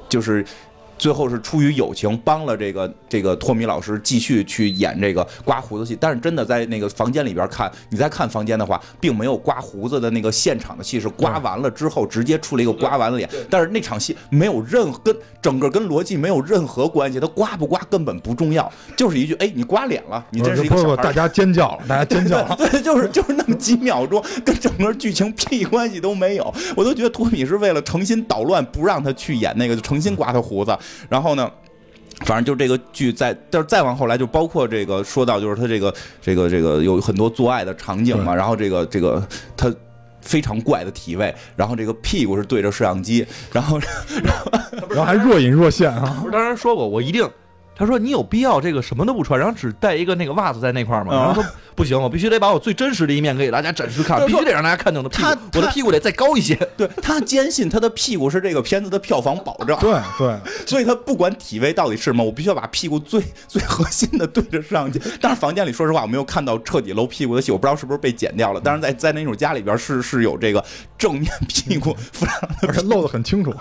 [0.10, 0.46] 就是
[1.04, 21.04] 最后是出于友情帮了这个这个托米老师继续去演这个刮胡子戏，但是真的在那个房间里边看，你再看房间的话，并没有刮胡子的那个现场的戏，是刮完了之后直接出了一个刮完了脸，但是那场戏没有任何跟整个跟逻辑没有任何关系，他刮不刮根本不重要，就是一句哎你刮脸了，你真是一个小孩。
[21.04, 22.56] 大家尖叫了，大家尖叫了。
[22.56, 26.54] 对，就是就是那么几秒钟，跟整个剧情屁关系都没有。
[26.78, 30.74] 我都觉得托米是为了诚心捣乱，不让他去演那个，就诚心刮他胡子。
[31.10, 31.52] 然后呢？
[32.26, 39.28] 反正就这个剧在，但是再往后来，就包括这个说到，就是他这个这个这个有很多做爱的场景嘛，然后这个这个
[39.58, 39.74] 他
[40.22, 43.80] 非常怪的体位，然后这个屁股是对着摄像机，然后
[44.90, 46.28] 然后还若隐若现啊不。
[46.28, 47.28] 是当时说过，我一定。
[47.76, 56.56] 他说：“你有必要这个什么都不穿，然后只带一个那个袜子在那块儿吗？”啊然后说：“不行，我必须得把我最真实的一面给大家展示看，必须得让大家看见我的屁股他，我的屁股得再高一些。
[56.78, 60.36] 对他坚信他的屁股是这个片子的票房保障，对 对，
[60.68, 65.02] 所以他不管体位到底是什么，我必须要把屁股最最核心的对着摄像机。
[65.20, 68.62] 但是房间里，说实话，我没有看到彻底露屁股的戏，我不知道是不是被剪掉了。
[68.64, 70.64] 但是在在那种家里边是是有这个
[70.98, 71.96] 正面屁股
[72.68, 73.54] 而且露的很清楚。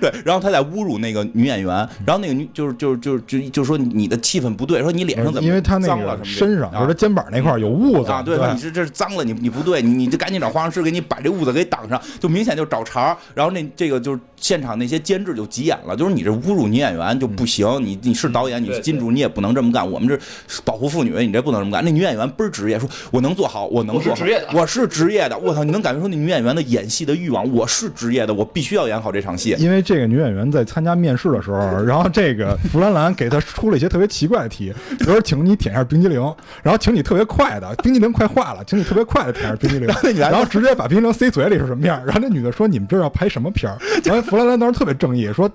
[0.00, 1.74] 对，然后他在侮辱那个女演员，
[2.06, 13.16] 然后那个女就是就是就是就就说你的气氛不对，说你脸上怎么因为他那脏了身上，就啊是他肩膀那块有痦子啊，对，说你是这是脏了，你你不对，你你就赶紧找化妆师给你把这痦子给挡上，就明显就找茬儿。
[13.34, 19.88] 然后那这个就是现场那些监制就急眼了，就是你这侮辱女演员就不行，你你是导演，你是金主，你也不能这么干。
[19.90, 20.18] 我们这
[20.64, 21.84] 保护妇女，你这不能这么干。
[21.84, 25.38] 那女演员倍儿职业，说我能做好，我能做好，我是职业的我是职业的。
[25.38, 29.54] 我操，你能感觉出那女演员的演戏的欲望，我是职业的，我必须要演好这场戏。
[29.58, 36.20] 因为这个女演员在参加面试的时候， 然后这个弗兰兰给她出了一些特别奇怪的题，比如说请你舔一下冰激凌，
[36.62, 42.02] 然后请你特别快的，冰激凌快化了，请你特别快的舔一下，冰激凌， 然后直接把冰激凌塞嘴里是什么样？
[42.04, 45.50] 然后那女的说：“你们这要拍什么片儿？”然后弗兰兰当时特别正义，说。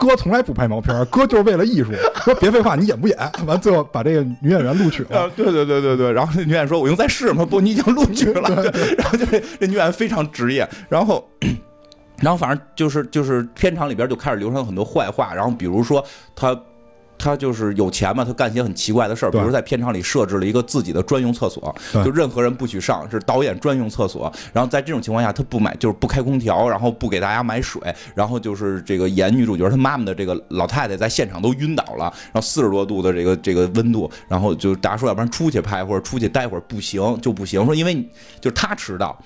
[0.00, 1.90] 哥从来不拍毛片儿，哥就是为了艺术。
[2.22, 3.18] 说别废话，你演不演？
[3.48, 5.22] 完最后把这个女演员录取了。
[5.22, 8.42] 啊，对对对对对，然后那女演员说：“我用再试吗？”不，你已经录取了。
[8.96, 11.28] 然后就这这女演员非常职业，然后。
[12.20, 16.04] 然后反正就是就是片场里边就开始流传很多坏话，然后比如说
[16.36, 16.56] 他
[17.18, 24.32] 他就是有钱嘛，他干些很奇怪的事儿，比如在片场里设置了一个自己的专用厕所，就任何人不许上，是导演专用厕所。
[24.52, 27.82] 然后在这种情况下，他不买就是不开空调，然后不给大家买水，
[28.14, 37.94] 然后就是这个演女主角她妈妈的这个老太太在现场都晕倒了，然后四十多度的这个这个温度，然后就大家说要不然出去拍或者出去待会儿不行就不行，说因为
[38.40, 39.18] 就是他迟到，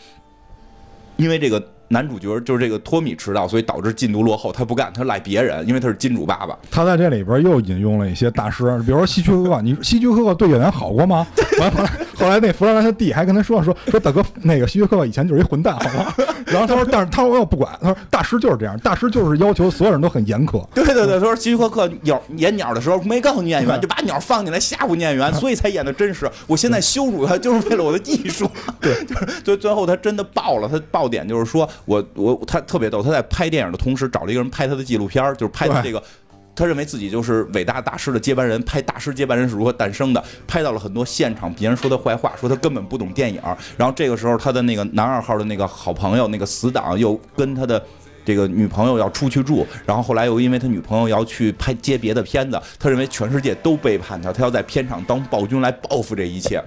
[1.16, 4.50] 因为这个男主角就是这个托米迟到，所以导致进度落后。
[4.50, 6.58] 他不干，他赖别人，因为他是金主爸爸。
[6.70, 11.26] 他在这里边又引用了一些大师，比如说希区柯克，你希区柯克对演员好过吗？
[11.60, 16.14] 完 后来后来那弗兰兰他弟还跟他说说说大哥，那个希区柯克以前就是一混蛋，好吗？
[16.46, 20.64] 然后他说，但是他说我不管，他说大师就是这样，大师就是要求所有人都很严苛。
[20.74, 26.30] 对对对，他说希区柯克鸟演鸟的时候没告诉女演员， 就把鸟放进来吓唬女演员，所以才演的真实。
[26.46, 28.48] 我现在羞辱他，就是为了我的艺术。
[28.80, 36.02] 对，就是就最后他真的爆了，他爆点就是说我我他特别逗，他在拍电影的同时找了一个人拍他的纪录片儿，就是拍他这个。
[36.54, 43.40] 他认为自己就是伟大大师的接班人，拍大师接班人是如何诞生的，拍到了很多现场别人说他坏话，说他根本不懂电影。
[43.78, 47.82] 然后这个时候，他的那个男二号的那个好朋友，那个死党又跟他的
[48.22, 56.62] 这个女朋友要出去住，然后后来又因为他女朋友要去拍接别的片子，他认为全世界都背叛他，他要在片场当暴君来报复这一切。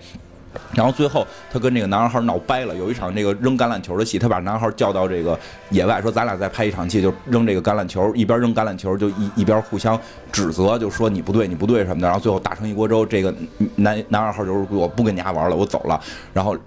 [0.73, 5.37] 然后最后他跟这个男二号闹掰了，有一场这个扔橄榄球的戏，他把男二号叫到这个
[5.69, 9.99] 野外，说咱俩再拍一场戏，就扔这个橄榄球，一边扔橄榄球就一一边互相
[10.31, 12.07] 指责，就说你不对，你不对什么的。
[12.07, 13.33] 然后最后打成一锅粥，这个
[13.75, 15.99] 男男二号就是我不跟你家玩了，我走了。
[16.33, 16.57] 然后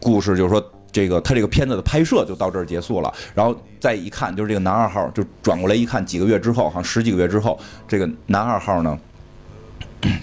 [0.00, 0.64] 故事就是说。
[0.92, 8.98] 这个他这个片子的拍摄就到这儿结束了，然后再一看，就是这个男二号就转过来一看，几个月之后，好像十几个月之后，这个男二号呢，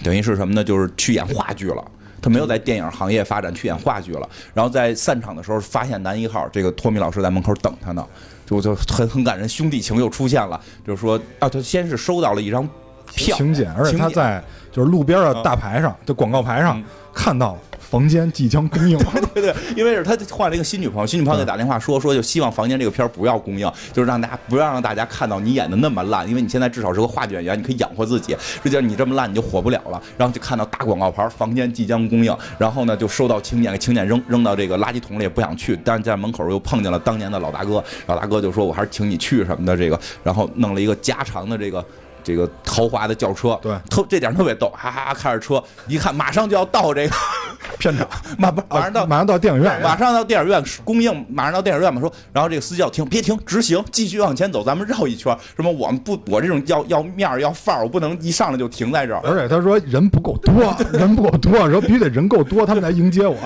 [0.03, 0.61] 等于是什么呢？
[0.61, 1.81] 就是去演话剧了。
[2.21, 4.29] 他没有在电影行业发展，去演话剧了。
[4.53, 8.05] 然后在散场的时候，发现男一号这个托米老师在门口等他呢，
[8.45, 10.59] 就就很很感人，兄弟情又出现了。
[10.85, 12.67] 就是说啊，他先是收到了一张
[13.13, 18.97] 票，请柬，而且他在就是路边的大牌上，就广告牌上嗯看到了房间即将供应。
[19.33, 28.35] 对对，因为是他换了一个新女朋友，新女朋友给打电话说说，就希望房间这个片儿不要供应，就是让大家不要让大家看到你演的那么烂，因为你现在至少是个话剧演员，你可以养活自己。
[28.39, 30.01] 实际上你这么烂，你就火不了了。
[30.17, 41.83] 然后就看到大广告牌，房间即将供应，然后呢就收到请柬，给请柬扔扔到这个垃圾桶里，也不想去，但是在门口又碰见了当年的老大哥，老大哥就说我还是请你去什么的，这个，然后弄了一个加长的这个。
[42.27, 47.15] 这个豪华的轿车，对特这点特别逗，哈哈哈，开着车，一看马上就要到这个
[47.79, 48.05] 片场
[48.37, 55.33] 马马上到啊马上到电影院，马上到电影院供应，马上到电影院嘛，说，然后这个司机要停，别停，直行，继续往前走，咱们绕一圈。
[55.55, 59.21] 什么我们不，我这种要要面儿要范儿，我不能一上来就停在这儿。
[59.23, 60.53] 而且他说人不够多，
[60.91, 63.37] 人不够多，说必须得人够多，他们来迎接我。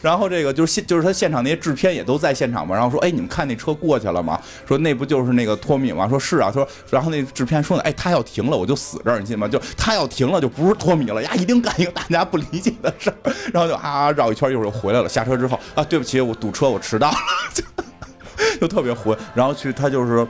[0.00, 4.40] 然后这个就是现就是他现场那些制片也都在现场嘛，然后说，哎，你们看那车过去了吗？
[4.66, 6.08] 说那不就是那个托米吗？
[6.08, 9.48] 说是啊，他说然后那制片说呢，哎，他要停了我就死这儿，你信吗？
[9.48, 15.08] 就他要停了就不是托米了呀，一定干一个大家不理解的事儿，然后就啊绕一圈，一会儿又回来了。
[15.08, 17.16] 下车之后啊，对不起，我堵车，我迟到了，
[17.52, 17.64] 就
[18.60, 19.16] 就特别混。
[19.34, 20.26] 然后去他就是。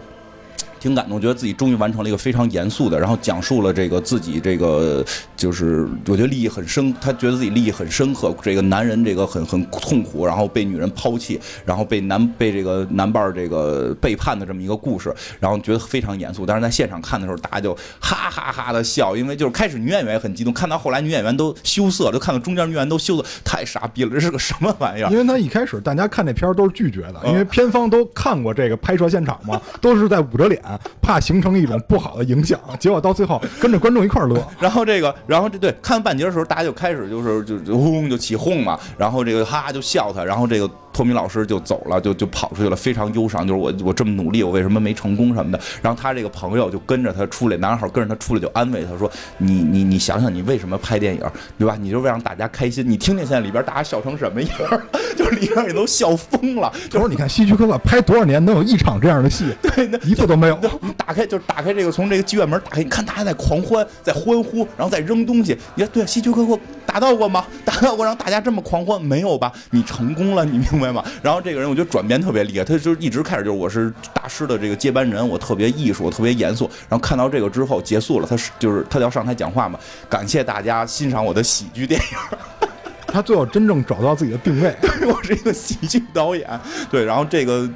[0.83, 5.05] 挺感动，觉得自己终于完成了一个非常严肃的，然后讲述了这个自己这个
[5.37, 16.45] 就是我觉得利益很深，他觉得自己利益很深刻，这个男人这个很很痛苦，然后被女人抛弃，然后被男被这个男伴儿这个背叛的这么一个故事，然后觉得非常严肃。
[16.45, 25.11] 但是在现场看的时候，大家就哈哈哈的笑，因为就是开始女演员也很激动，看到后来女演员都羞涩，就看到中间女演员都羞涩，太傻逼了，这是个什么玩意儿？
[25.13, 30.61] 因为他一开始大家看这片儿都是拒绝的，嗯因为片方都看过这个拍摄现场嘛，都是在捂着脸，
[31.01, 32.59] 怕形成一种不好的影响。
[32.79, 45.61] 结果到最后跟着观众一块儿乐， 然后这个，然后这对看半截的时候，大家就开始就是就就轰就起哄嘛，然后这个哈就笑他，然后这个托米老师就走了，就就跑出去了，非常忧伤，就是我我这么努力，我为什么没成功什么的。
[45.81, 51.23] 然后他这个朋友就跟着他出来，男孩跟着他出来就安慰他说：“你你你想想，你为什么拍电影，
[51.59, 51.77] 对吧？
[51.81, 52.89] 你就是为让大家开心。
[52.89, 54.83] 你听听现在里边大家笑成什么样儿，
[55.17, 60.59] 就是里边也都笑疯了，就是你看希区柯克拍多少年能有一场这样的戏，对一次都没有。
[60.81, 65.57] 你打开就是打开这个从这个剧院门打开，你看大家在狂欢，在欢呼，然后在扔东西。
[65.75, 67.45] 你看，对希区柯克达到过吗？
[67.65, 69.53] 达到过让大家这么狂欢没有吧？
[69.71, 71.05] 你成功了，你明白吗？
[71.23, 76.65] 然后这个人我觉得转变特别厉害，他就一直开始就是我是大师的这个接班人，我特别艺术，我特别严肃。
[76.89, 82.39] 然后看到这个之后结束了，他是就是他要上台讲话嘛，感谢大家欣赏我的喜剧电影。
[83.07, 84.75] 他最后真正找到自己的定位。
[85.07, 86.49] 我是一个喜剧导演，
[86.91, 87.69] 对，然后这个。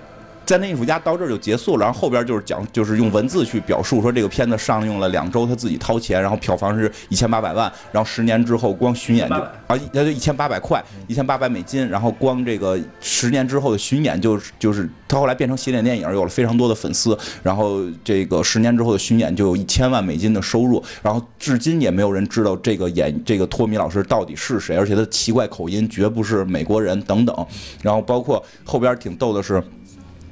[0.46, 27.46] 灾难艺术家到这儿就结束了，然后后边就是讲，就是用文字去表述说这个片子上映了两周，他自己掏钱，然后票房是一千八百万，然后十年之后光巡演就啊，那就一千八百块，一千八百美金，然后光这个十年之后的巡演就就是他后来变成洗脸电影，有了非常多的粉丝，然后这个十年之后的巡演就有一千万美金的收入，然后至今也没有人知道这个演这个托米老师到底是谁，而且他奇怪口音绝不是美国人等等，
[27.82, 29.60] 然后包括后边挺逗的是。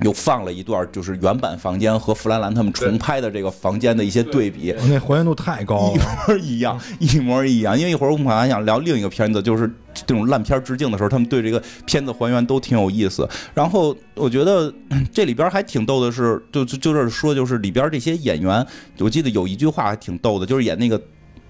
[0.02, 7.78] 又放了一段，就是原版房间和弗兰兰他们重拍的这个房间的一些对比，那还原度太高了一模一样，一模一样。
[7.78, 13.28] 因为一会儿我们还想聊另一个片子，就是这种烂片致敬的时候，他们对这个片子还原都挺有意思。
[13.54, 14.72] 然后我觉得
[15.12, 18.66] 这里边还挺逗的是，就就就是说，就是里边这些演员，
[18.98, 21.00] 我记得有一句话还挺逗的，就是演那个。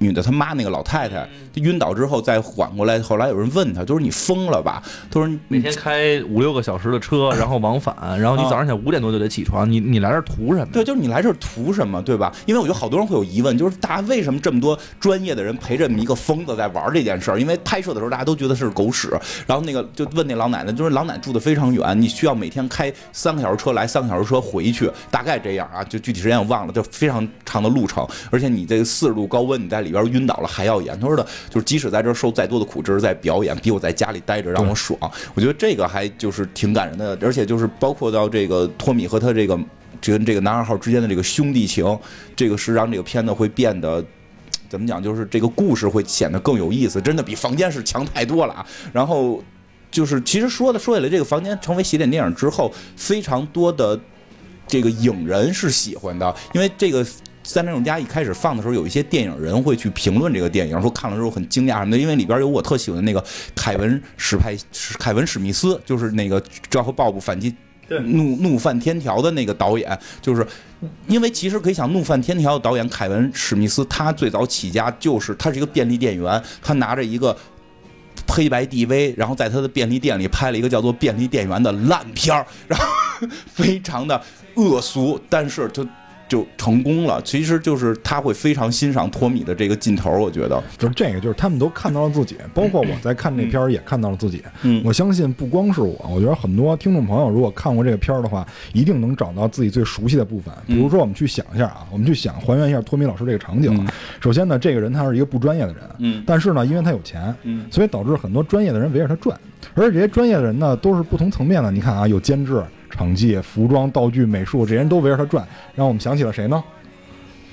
[0.05, 4.83] 女的他妈那个老太太她晕倒之后再缓过来，后来有人问她，就是你疯了吧？
[5.11, 10.69] 她说每天开五六个小时的车，然后往返，然后你早上起来五点多就得起床，你你来这图什么？
[10.73, 12.33] 对，就是你来这图什么，对吧？
[12.47, 17.41] 因为我觉得好多人会有疑问，就是大家为什么这么多专业的人陪着一个疯子在玩这件事儿？
[17.41, 19.09] 因为拍摄的时候大家都觉得是狗屎，
[19.47, 30.99] 然后那个就问那老奶奶，就是老奶奶住的非常远，你需要每天开三个小时车来，三个小时车回去，大概这样啊，就具体时间我忘了，就非常长的路程，而且你这个四十度高温，你在里边晕倒了还要演。
[31.01, 34.99] 他说的，就是即使在这受再多的苦，这是在表演，比我在家里待着让我爽。
[35.35, 39.59] 我觉得这个还就是挺感人的，而且就是包括到这个托米和他这个
[40.01, 41.99] 跟这个男二号之间的这个兄弟情，
[42.37, 44.05] 这个是让这个片子会变得
[44.69, 45.03] 怎么讲？
[45.03, 48.67] 就是这个故事会显得更有意思，真的比房间是强太多了啊。
[48.93, 49.43] 然后
[49.91, 53.99] 就是其实说的说起来，这个房间成为洗脸电影之后，非常多的
[54.67, 57.07] 这个影人是喜欢的，因为这个。
[57.45, 63.23] 三战勇家一开始放的时候，有一些电影人会去评论这个电影，说看了之后很惊讶什么的，因为里边有我特喜欢的那个
[63.55, 64.57] 凯文史派
[64.99, 67.55] 凯文史密斯，就是那个《昭和鲍勃反击
[67.89, 70.45] 怒怒犯天条》的那个导演，就是
[71.07, 77.37] 因为其实可以想，《怒犯天条》的导演凯文史密斯，他最早起家就是他是一个便利店员，他拿着一个
[78.27, 82.87] 黑白 DV，然后在他的便利店里拍了一个叫做《便利店员》的烂片儿，然后
[83.47, 84.19] 非常的
[84.55, 85.87] 恶俗，但是就。
[86.35, 94.43] 就成功了，其实就是他会非常欣赏托米的这个劲头，我觉得就是这个，就是他们都看到了自己，包括我在看这片儿也看到了自己。
[94.63, 100.53] 嗯，我相信不光是我，我觉得很多听众朋友如果看过这个片儿的话，一定能找到自己最熟悉的部分。
[100.67, 103.87] 比如说，我们去想一下啊，我们去想还原一下托米老师这个场景。
[104.21, 109.39] 首先呢，这个人他是一个不专业的人，嗯，但是呢，因为他有钱，嗯，所以导致很多专业的人围着他转，
[109.75, 111.71] 而且这些专业的人呢，都是不同层面的。
[111.71, 112.61] 你看啊，有监制、
[112.95, 116.63] 场记、服装、道具、美术，这些人都围着他转，让我们想起了谁呢？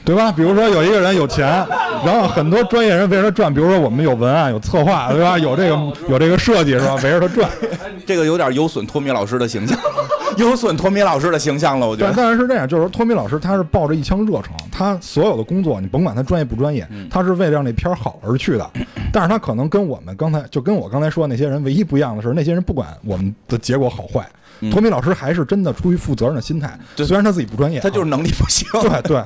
[0.03, 0.31] 对吧？
[0.31, 1.45] 比如说有一个人有钱，
[2.03, 3.53] 然后很多专业人围着他转。
[3.53, 5.37] 比如说我们有文案、有策划，对吧？
[5.37, 5.75] 有这个
[6.09, 6.95] 有这个设计是吧？
[6.95, 7.47] 围着他转，
[8.03, 9.77] 这个有点有损托米老师的形象，
[10.37, 11.87] 有损托米老师的形象了。
[11.87, 18.67] 我觉得，但是是这样，就是说托米老师他是抱着一腔热诚，他所有的工作你甭管他专业不专业，他是为了让那片好而去的。
[19.13, 24.27] 但是他可能跟我们刚才就跟我刚才说的那些人唯一不一样的是，那些人不管我们的结果好坏。
[24.69, 28.67] 托米老师还是真的出于负责任的心态，虽然他自己不专业，他就是能力不行。
[28.81, 29.17] 对对，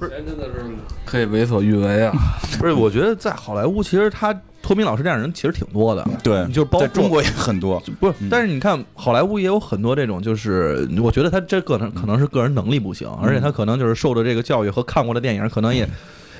[0.00, 0.64] 有钱真的是
[1.04, 2.12] 可以为所欲为啊！
[2.60, 6.06] 不是，我觉得在好莱坞，其实他托米老师这样人其实挺多的。
[6.22, 7.82] 对，就是包括中国也很多。
[7.98, 15.88] 不是，但是你看好莱坞也有很多这种，就是我觉得他这个能可能是个人能力不行，而且他可能就是受的这个教育和看过的电影，可能也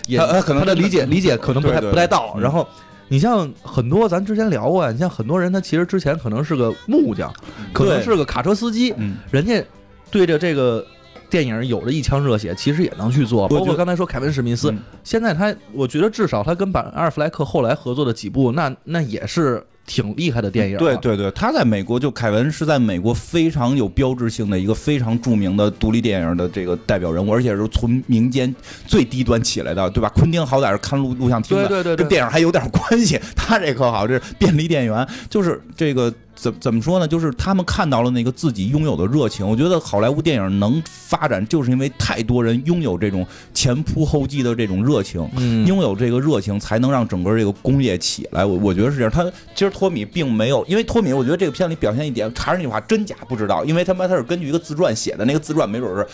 [0.07, 2.67] 也他可能他的理解理解可能不太不太到，然后。
[3.09, 7.33] 你像很多，咱之前聊过，你像很多人，他其实之前可能是个木匠，
[7.73, 8.95] 可能是个卡车司机，
[9.31, 9.65] 人家
[10.11, 10.87] 对着这个
[11.29, 13.49] 电影有着一腔热血，其实也能去做。
[13.49, 19.65] 包括刚才说凯文史密斯，现在他，我觉得至少他跟本阿尔弗莱克后来合作的几部，那那也是。
[19.89, 28.55] 挺厉害的电影，对对对，他在美国就凯文是在美国非常有标志性的一个非常著名的独立电影的这个代表人物，而且是从民间
[28.87, 30.09] 最低端起来的，对吧？
[30.15, 33.19] 昆汀好歹是看录录像厅的，对对对，跟电影还有点关系。
[33.35, 36.13] 他这可好，这是便利店员，就是这个。
[36.39, 37.09] 怎怎么说呢？
[37.09, 39.47] 就是他们看到了那个自己拥有的热情。
[39.47, 45.21] 我觉得好莱坞电影能发展，就是因为太多人拥有这种前仆后继的这种热情，
[45.67, 48.45] 拥有这个热情才能让整个这个工业起来。
[48.45, 49.11] 我我觉得是这样。
[49.11, 49.25] 他
[49.55, 56.07] 其实托米并没有，因为托米，我觉得这个片里表现一点，还是那句话，真假不知道，因为他妈他是根据一个自传写的，那个自传没准是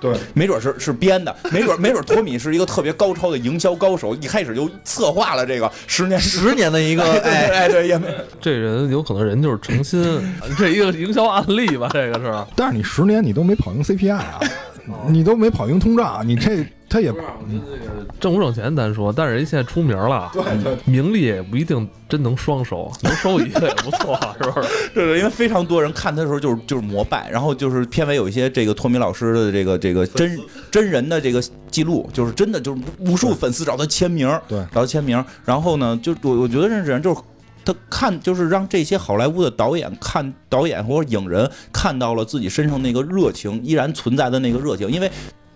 [0.00, 8.08] 对，没准是是编的，没准没准托米是一个特别高超的营销高手，一开始就策划了这个十年十年的一个， 哎哎对，也没
[8.40, 10.02] 这人有可能人就是诚心。
[10.58, 12.46] 这一个营销案例吧，这个是。
[12.56, 14.40] 但是你十年你都没跑赢 CPI 啊，
[15.06, 17.12] 你都没跑赢通胀，你这他也
[18.18, 24.68] 挣不挣钱咱说，但是人现在出名了，对对名利也不一定真能双收，能收一个也不错，是不是？
[24.94, 30.38] 对对，因为非常多人看他的时候就是就是膜拜，然后就是片尾有一些这个托米老师的这个这个真
[30.70, 37.20] 真人的这个记录，就是真的就是无数粉丝找他签名，对找他签名，然后呢，就我我觉得认识人就是。
[37.68, 45.10] 他看就是让这些好莱坞的导演看导演或者影人看到了自己身上那个热情依然存在的那个热情，因为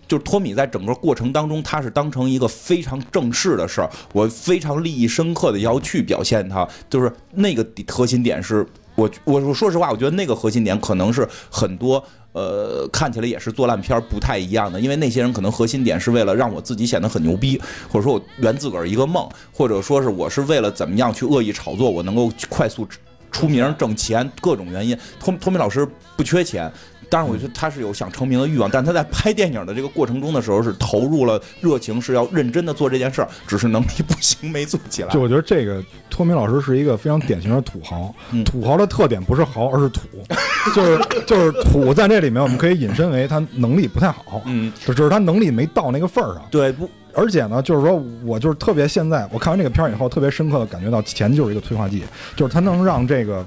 [0.07, 12.05] 就是托米在整个过程当中，他是当成一个非常正式的事儿，我非常利益深刻的要去表现它，就是那个核心点是我我我说实话，我觉得那个核心点可能是很多。
[12.33, 17.61] 呃，看起来也是做烂片儿不太一样的，因为那些人可能核心点是为了让我自己显得很牛逼，
[17.91, 22.87] 或者说我圆自个儿一个梦，或者说是我是为了怎么样去恶意炒作，我能够快速
[23.31, 24.97] 出名挣钱，各种原因。
[25.21, 26.73] 托托米老师不缺钱。
[27.13, 35.11] 当然，我觉得他是有想成名的欲望，但他在拍电影的这个过程中的时候是投入了热情，是要认真的做这件事儿， 只是能力不行，没做起来。
[35.11, 38.15] 就我觉得这个托米老师是一个非常典型的土豪，
[38.47, 40.01] 土豪的特点不是豪，而是土，
[40.75, 46.43] 就是就是土在这里面，我们可以引申为他能力不太好，嗯，只是他能力没到那个份儿上。
[46.51, 52.03] 对，不，而且呢，就是说我就是特别现在我看完这个片儿以后，特别深刻的感觉到钱就是一个催化剂，
[52.35, 53.47] 就是它能让这个。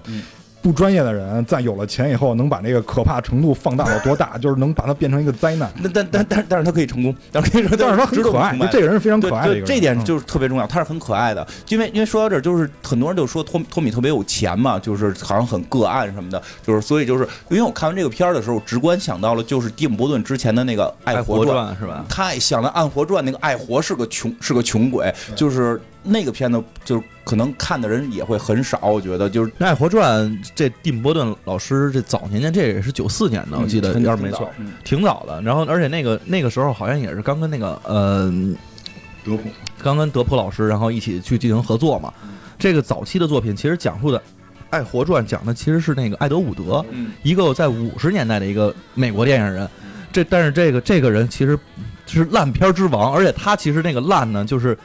[0.66, 4.36] 不专业的人在有了钱以后，能把这个可怕程度放大到多大？
[4.40, 5.72] 就是能把它变成一个灾难。
[5.80, 9.66] 那但但但 但是他可以成功，但是但是他很可爱，这个人是非常可爱的一个。
[9.68, 11.48] 这点就是特别重要，他是很可爱的。
[11.70, 22.04] 因为因为说到这儿，就是很多人就说托托米特别有钱嘛，就是好像很个案什么的，就是所以就是因为我看完这个片儿的时候，直观想到了就是蒂姆伯顿之前的那个《爱活传》是吧？
[22.10, 27.04] 太想了，《爱活传》那个爱活是个穷是个穷鬼，就是那个片子就是。
[27.26, 34.48] 可能看的人也会很少，我觉得就是《爱活传》这蒂姆·波顿老师这早年间，这也是九四年的，我记得要是没错，
[34.84, 35.42] 挺早的。
[35.42, 38.32] 然后，而且那个那个时候好像也是刚跟那个呃
[39.26, 39.50] 德普，
[39.82, 42.14] 刚跟德普老师，然后一起去进行合作嘛。
[42.60, 44.20] 这个早期的作品其实讲述的
[44.70, 46.86] 《爱活传》讲的其实是那个艾德伍德，
[47.24, 49.68] 一个在五十年代的一个美国电影人。
[50.14, 51.58] 这但是这个这个人其实
[52.06, 54.78] 是烂片之王，而且他其实那个烂呢，就是。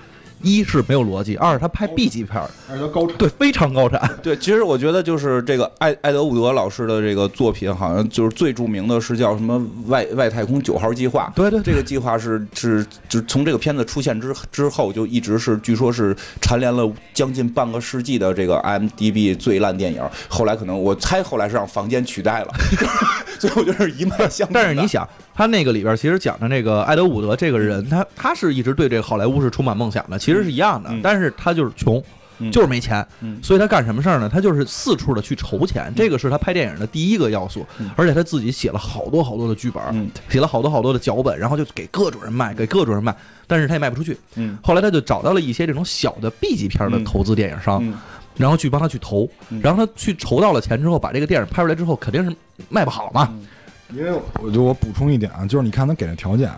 [0.43, 2.49] 一是没有逻辑，二是他拍 B 级片儿，
[2.89, 4.19] 高产，对，非常高产。
[4.23, 11.33] 对，其实我觉得就是这个艾艾德伍德老师的这个作品，好像就是最著名的是叫什么外外太空九号计划。
[11.35, 20.03] 对对，这个计划是是就从这个片子出现之之后，就一直是据说是蝉联了将近半个世纪的这个 IMDB 最烂电影。
[20.29, 22.49] 后来可能我猜后来是让房间取代了，
[23.39, 24.51] 所以我觉得是一脉相承。
[24.53, 25.07] 但是你想。
[25.33, 32.03] 他那个里边其实讲的那个艾德伍德这个人，他他是一直对这个好莱坞是充满梦想的，其实是一样的，但是他就是穷，
[32.51, 33.07] 就是没钱，
[33.43, 34.29] 所以他干什么事儿呢？
[34.29, 37.67] 他就是四处的去筹钱，这个是他拍电影的第一个要素，
[37.97, 39.83] 而且他自己写了好多好多的剧本，
[40.29, 43.15] 写了好多好多的脚本，然后就给各种人卖，给各种人卖，
[43.47, 44.17] 但是他也卖不出去。
[44.63, 47.83] 后来他就找到了一些这种小的 B 级片的投资电影商，
[48.37, 49.29] 然后去帮他去投，
[49.61, 52.35] 然后他去筹到了钱之后，把这个电影拍出来之后，肯定是
[52.71, 53.35] 卖不好嘛。
[53.93, 56.49] 因为我就我补充一点啊，就是你看他给的条件，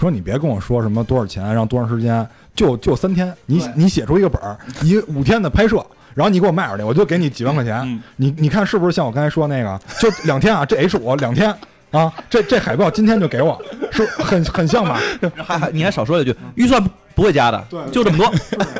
[0.00, 5.84] 说你别跟我说什么多少钱，让多长时间，就就三天，你你写出一个本儿，一五天的拍摄，
[6.14, 8.02] 然后你给我卖出去，我就给你几万块钱。
[8.16, 11.54] 你你看是不是像我刚才说那个，就两天啊，这 H 五两天
[11.90, 13.60] 啊，这这海报今天就给我，
[13.92, 14.98] 是很很像吧？
[15.36, 16.82] 还还你还少说一句，预算
[17.14, 18.32] 不会加的，就这么多。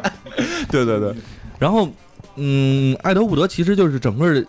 [0.73, 1.15] 对对对。
[1.59, 1.89] 然后，
[2.37, 4.45] 嗯，爱德伍德其实就是整个。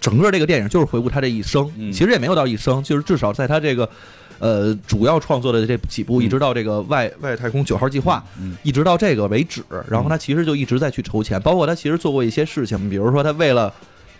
[0.00, 3.86] 整个这个电影就是回顾他这一生，其实也没有到一生，就是至少在他这个，
[4.38, 8.24] 呃，主要创作的这几部，一直到这个外外太空九号计划，
[8.62, 13.72] 一直到这个为止，然后他其实就一直在去筹钱，包括他其实做过一些事情，比如说他为了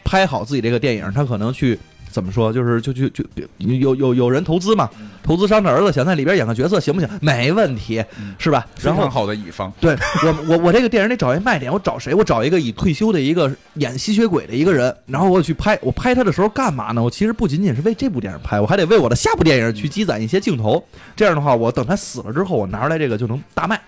[0.05, 1.79] 拍好自己这个电影，他可能去。
[2.11, 2.52] 怎么说？
[2.52, 3.24] 就是就就就
[3.59, 4.88] 有有有人投资嘛？
[5.22, 7.09] 投资商的儿子想在里边演个角色，行不行？
[7.20, 8.02] 没问题，
[8.38, 8.66] 是吧？
[8.82, 9.70] 然后好的乙方。
[9.78, 9.94] 对
[10.24, 12.14] 我我我这个电影得找一卖点，我找谁？
[12.14, 15.78] 我找一个已退休的一个演吸血鬼的一个人，然后我去拍。
[15.82, 17.02] 我拍他的时候干嘛呢？
[17.02, 20.82] 我其实不仅仅是为这部电影拍，我还得为我的下部电影去积攒一些镜头。
[21.14, 23.78] 这样的话，我等他死了之后，我拿出来这个就能大卖。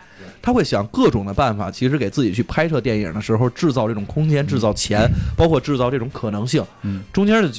[0.43, 6.63] 他会想各种的办法，其实给自己去拍摄电影的时候制造这种空间、制造钱，包括制造这种可能性。
[6.83, 7.51] 嗯，中间的。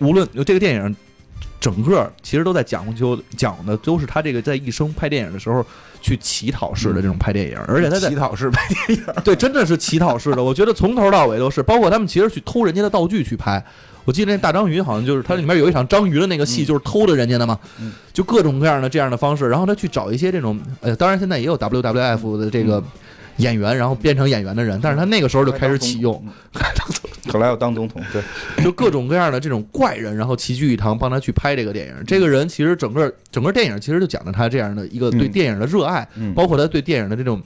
[0.00, 0.96] 无论就这个电影，
[1.60, 5.64] 整个其实都在讲究讲的都是他这个在一生拍电影的时候
[6.00, 10.42] 去乞讨式的这种拍电影，而且他在乞讨式拍电影，对，真的是乞讨式的。
[10.42, 13.62] 我觉得从头到尾都是，包括他们其实去偷人家的道具去拍。
[14.06, 17.58] 我记得那大章鱼好像就是它里面有一场章鱼的那个戏，就是偷的人家的嘛，
[18.12, 22.82] 就各种各样的这样的方式，然后他去找一些这种，呃，当然现在也有 WWF 的这个。
[23.36, 26.22] 演员，然后变成演员的人，但是他那个时候就开始启用，
[27.32, 28.22] 后来要当总统，对，
[28.64, 31.94] 就各种各样的这种怪人，然后齐聚一堂帮他去拍这个电影。
[32.06, 37.40] 这个人其实整个整个电影其实就讲的他这样的一个对电影的热爱，包括他对电影的这种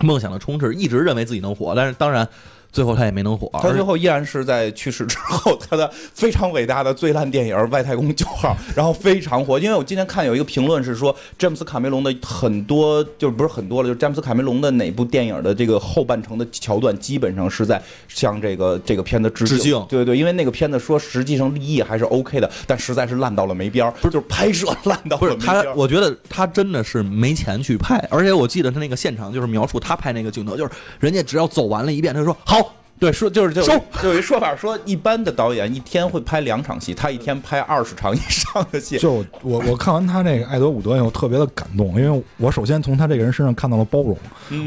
[0.00, 2.28] 梦想的充斥，一直认为自己能火，但是当然。
[2.70, 9.58] 最后他也没能火，他最后依然是在去世之后，他的非常伟大的最烂电影《外太空九号》， 然后非常火。
[9.58, 19.72] 因为我今天看有一个评论是说，詹姆斯卡梅隆的很多就是不是很多了，就是詹姆斯卡梅隆的哪部电影的这个后半程的桥段，基本上是在向这个这个片子致敬。
[19.88, 25.64] 对对对，因为那个片子说实际上立意还是 OK 的，但实在是烂到了没边儿，不是就是拍摄烂到了没边儿。
[25.64, 32.57] 他我觉得他真的是没钱去拍，而且我记得他那个现场就是描述他拍那个镜头，就是人家只要走完了一遍，他就说好。
[32.98, 33.72] 对，说就是就就
[34.08, 38.98] 有一说法说，一般的导演一天会拍两场戏，他一天拍二十场以上的戏。
[38.98, 44.16] 就我我看完他这个《爱德伍德》以后，特别的感动，因为我首先从他这个人身上看到了包容，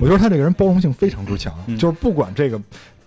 [0.01, 2.59] 我觉得他这个人包容性非常之强，就是不管这个。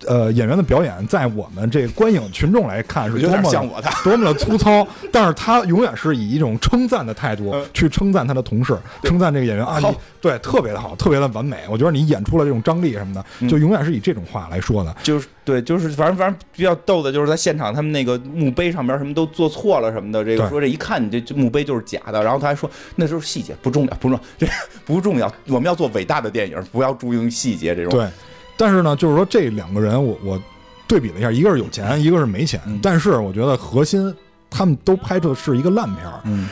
[0.06, 9.86] 呃，演员的表演在我们这观影群众来看是多么像我的， 多么的粗糙，但是他永远是以一种称赞的态度去称赞他的同事，称赞这个演员啊，你
[10.20, 11.58] 对特别的好，特别的完美。
[11.70, 14.94] 我觉得你演出了这种张力什么的，就永远是以这种话来说的。
[15.02, 24.46] 就是对，就是反正反正比较逗的，就是在现场他们那个墓碑上面什么都做错了什么的，这个说这一看你这墓碑就是假的，然后他还说那时候细节不重要，不重要，这
[24.84, 27.90] 不重要，我们要做伟大的电影，不要注重细节这种。
[27.90, 28.06] 对。
[28.56, 30.40] 但是呢，就是说这两个人，我我
[30.86, 32.60] 对比了一下，一个是有钱，一个是没钱。
[32.82, 34.14] 但是我觉得核心，
[34.50, 36.20] 他们都拍的是一个烂片儿。
[36.24, 36.48] 嗯，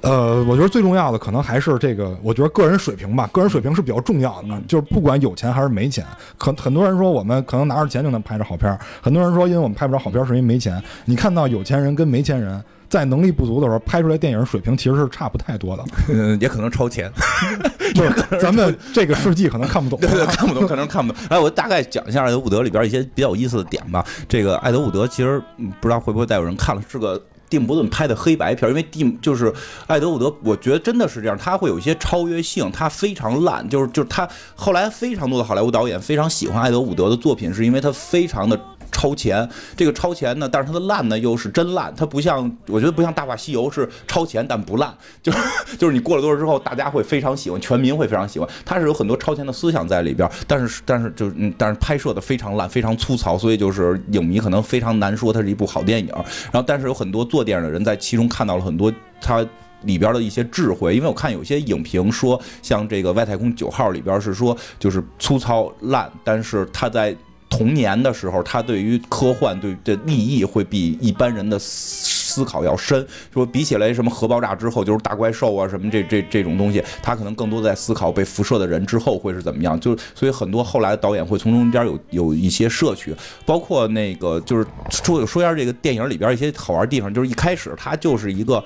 [0.00, 4.60] 呃，我觉得最重要的可能还是这个，我觉得个人水平吧，个人水平是比较重要的。
[4.68, 6.04] 就是不管有钱还是没钱，
[6.36, 10.82] 可很多人说我们可能拿着钱就能拍着好片儿，很多人说因为我们拍不着好片儿是因为没钱。
[11.04, 12.62] 你看到有钱人跟没钱人。
[12.88, 17.12] 在能力不足的时候拍出来电影水平其实是差不太多的， 嗯，也可能超前，
[17.94, 21.22] 就是咱们这个世纪可能看不懂， 对对，看不懂，可能看不懂。
[21.28, 24.04] 哎，我大概讲一下《爱德伍德》里边一些比较有意思的点吧。
[24.28, 25.42] 这个《爱德伍德》其实
[25.80, 29.52] 不知道会不会再有人看了，是个蒂姆·伯顿拍的黑白片，因为蒂姆就是
[29.86, 38.58] 《艾德伍德》，我觉得真的是这样，他会有一些超越性，他非常烂，就是就是他后来非常多的好莱坞导演非常喜欢艾德伍德的作品，是因为他非常的。
[38.90, 45.38] 超前，这个超前呢，但是它的烂呢又是真烂，它不像，我觉得不像《大话西游》是超前但不烂， 就是
[45.78, 48.48] 就是你过了多少之后，大家会非常喜欢，全民会非常喜欢。
[48.64, 56.08] 它是有很多超前的思想在里边，但是但是就嗯，但是拍摄的非常烂，非常粗糙，所以就是影迷可能非常难说它是一部好电影。
[56.52, 59.46] 然后，但是有很多做电影的人在其中看到了很多它
[59.82, 67.14] 里边的一些智慧，因为我看有些影评说，像这个《外太空九号》里边是说就是粗糙烂，但是它在。
[67.48, 73.06] 童年的时候，他对于科幻对的利益会比一般人的思考要深。
[73.32, 79.80] 说比起来，什么核爆炸之后就是大怪兽啊，什么这这这种东西，他可能更多在思考被辐射的人之后会是怎么样。
[79.80, 83.14] 就所以很多后来的导演会从中间有有一些摄取，
[83.46, 88.62] 包括那个就是说说一下这个电影里边一些好玩地方，就是一开始他就是一个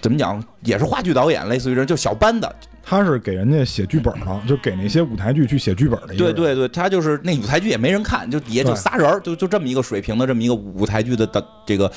[0.00, 2.54] 怎么讲，也是话剧导演，类似于这就小班的。
[2.82, 6.14] 他是给人家写剧本的， 就给那些舞台剧去写剧本的。
[6.14, 11.90] 对对对，他就是那舞台剧也没人看，就底下就仨人，就就这么一个水平的这么一个舞台剧的的这个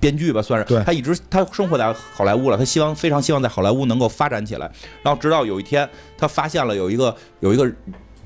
[0.00, 0.66] 编剧吧，算是。
[0.66, 0.82] 对。
[0.84, 4.70] 他一直他生活在好莱坞了，他希望非常希望在好莱坞能够发展起来。
[5.02, 7.70] 然后直到有一天，他发现了有一个有一个。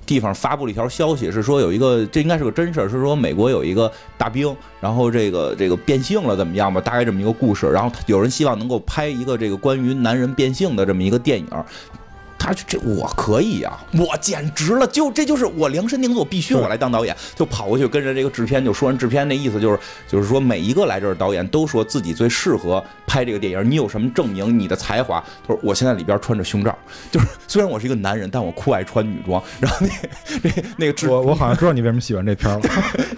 [0.07, 6.81] 地方发布了一条消息，是说有一个，这应该是个真事儿，是说美国有一个大兵，然后这个这个变性了，怎么样吧？
[6.81, 7.67] 大概这么一个故事。
[7.67, 11.47] 然后有人希望能够拍一个这个关于男人变性的这么一个电影。
[12.39, 25.23] 他这我可以呀，我简直了，就这就是我量身定做，必须我来当导演，就跑过去跟着这个制片就说，人制片那意思就是就是说每一个来这儿导演都说自己最适合拍这个电影，你有什么证明你的才华？
[25.47, 26.77] 他说我现在里边穿着胸罩，
[27.11, 29.43] 就是虽然我是一个男人，但我酷爱穿女装。
[29.61, 29.89] 然后那
[30.43, 32.61] 那那个我我好像知道你为什么喜欢这片了，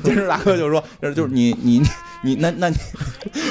[0.02, 1.82] 电视大哥就说就是你你。
[2.20, 2.76] 你那那你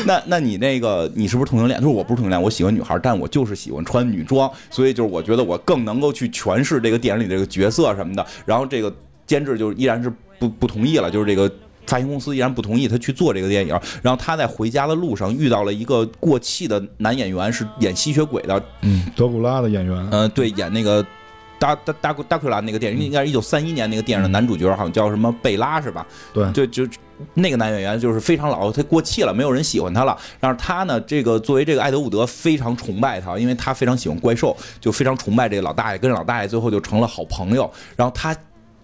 [0.06, 1.80] 那那你那个你是不是同性恋？
[1.80, 8.26] 他说我不是同性恋，我喜欢女孩，但我就是喜欢穿女装，所以就是我觉得我更能够去诠释这个电影里这个角色什么的。
[8.46, 8.94] 然后这个
[9.26, 11.52] 监制就依然是不不同意了，就是这个
[11.86, 13.80] 发行公司依然不同意他去做这个电影。
[14.02, 21.06] 然后他在回家的路上遇到了一个过气的男演员，是演吸血鬼的，嗯，德古拉的演员，嗯，对，演那个。
[21.60, 26.06] 达达达达库拉那个电影应该是一九三一年那个电影的男主角，好像叫什么贝拉是吧？
[26.34, 26.88] 对，就就
[27.34, 30.18] 那个男演员就是非常老，他过气了，没有人喜欢他了。
[30.40, 37.72] 但是他呢，这个作为这个艾德伍德非常崇拜他，因为他非常喜欢怪兽，就非常崇拜这个老大爷，跟老大爷最后就成了好朋友。
[37.96, 38.36] 然后他。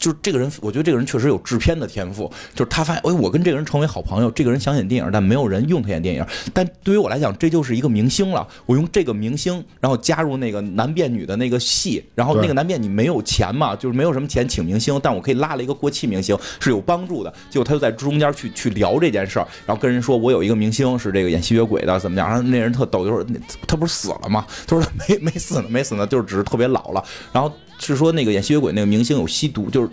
[0.03, 2.29] 就是这个人，我觉得这个人确实有制片的天赋。
[2.53, 6.25] 就是他发现，哎，我跟这个人成为好朋友，这个人想演电影，但没有人用他演电影。
[6.53, 8.45] 但对于我来讲，这就是一个明星了。
[8.65, 17.33] 我用这个明星，然后加入那个男变女的那个戏，然后那个男变女没有钱嘛，就是没有什么钱请明星，但我可以拉了一个过气明星，是有帮助的。
[17.49, 22.27] 结果他就在中间去去聊这件事儿，然后跟人说，我有一个明星是这个演吸血鬼的，怎么样？
[22.27, 23.25] 然后那人特逗，就是
[23.65, 24.45] 他不是死了吗？
[24.67, 27.01] 他说 没没死呢，没死呢，就是只是特别老了。
[27.31, 27.49] 然后
[27.85, 29.89] 是说那个演吸血鬼那个明星有吸毒，就是。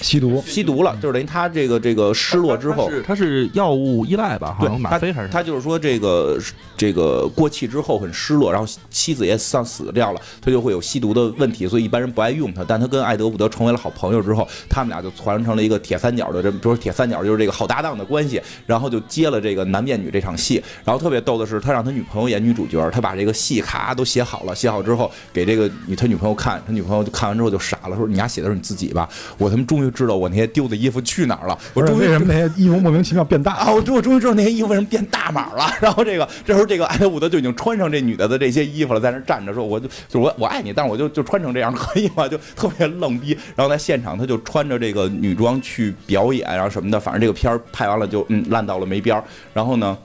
[0.00, 4.56] 吸毒，吸毒了，就是等于他这个这个失落之后，他是药物依赖吧？
[4.58, 5.28] 好像吗啡还是？
[5.28, 6.38] 他就是说这个
[6.76, 12.64] 这个过气之后很失落，然后妻子也丧死掉了，他就会有吸毒的问题，所以一般人不爱用他。
[12.66, 20.62] 但他跟艾德伍德成为了好朋友之后，他们俩就传成了一个铁三角的这，比如说铁三角就是这个好搭档的关系，然后就接了这个男变女这场戏。
[20.84, 29.08] 然后特别逗的是，他让他女朋友演女主角，他把这个戏卡都写好了，写好之后给这个女他女朋友看，他女朋友看完之后就傻了，说你丫写的是你自己吧？
[29.38, 31.58] 我他妈终于知道我那些丢的衣服去哪儿了？
[31.74, 33.70] 我终于为什么那些衣服莫名其妙变大啊？
[33.70, 35.64] 我我终于知道那些衣服为什么变大码了。
[35.80, 42.26] 然后这个这时候这个艾德伍德就已经穿上这女的的这些衣服了，在那站着说我就就我我爱你，但是我就就穿成这样可以吗？
[42.28, 43.36] 就特别愣逼。
[43.54, 49.24] 然后在现场他就穿着这个女装去表演，然后什么的，反正这个片儿拍完了就嗯烂到了没边儿。
[49.52, 49.96] 然后呢，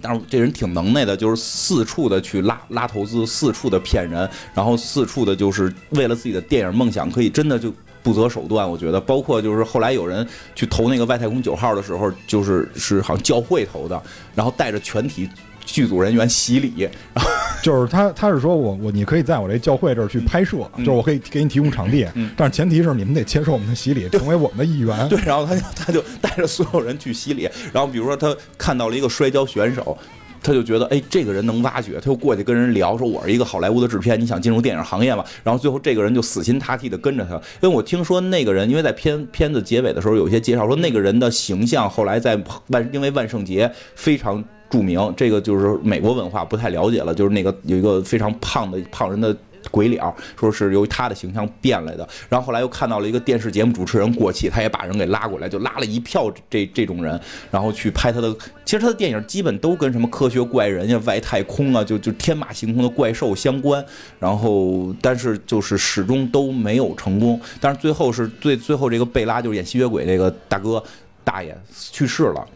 [0.00, 7.72] 但是这人挺能耐的，就是四处的去拉拉投资，四处的骗人，然后四处的就是为了自己的电影梦想，可以真的就。
[8.02, 14.02] 不择手段，我觉得，包括就是后来有人去投那个外太空九号的时候，就是是好像教会投的，
[14.34, 15.28] 然后带着全体
[15.64, 17.30] 剧组人员洗礼，然后
[17.62, 24.96] 就是他他是说我我你可以在我这教会这儿去拍摄，就是我可以给你提供场地，但是前提是你们得接受我们的洗礼，成为我们的一员。
[25.08, 29.96] 对，然后他就他就带着所有人去洗礼，然后比如说他看到了一个摔跤选手。
[30.42, 35.24] 他就觉得，哎，这个人能挖掘，他就过去跟人聊，说我是一个好莱坞的制片，你想进入电影行业吗？
[35.44, 42.38] 然后最后这个人就死心塌地的跟着他，因为我听说那个人，因为在片片子结尾的时候有一些介绍，说那个人的形象后来在
[42.68, 49.36] 万因为万圣节非常著名，这个就是美国文化不太了解了，就是那个有一个非常胖的胖人的。
[49.70, 50.02] 鬼脸
[50.38, 57.18] 说是由于他的形象变来的，然后后来又看到了一个电视节目主持人过气，他也把人给拉过来，就拉了一票这这种人，
[57.50, 58.34] 然后去拍他的。
[58.64, 63.84] 其实他的电影基本都跟什么科学怪人呀、外太空啊，就就天马行空的怪兽相关。
[64.18, 67.40] 然后，但是就是始终都没有成功。
[67.60, 70.82] 但是最后是最最后这个贝拉就是演吸血鬼这个大哥
[71.24, 72.46] 大爷去世了，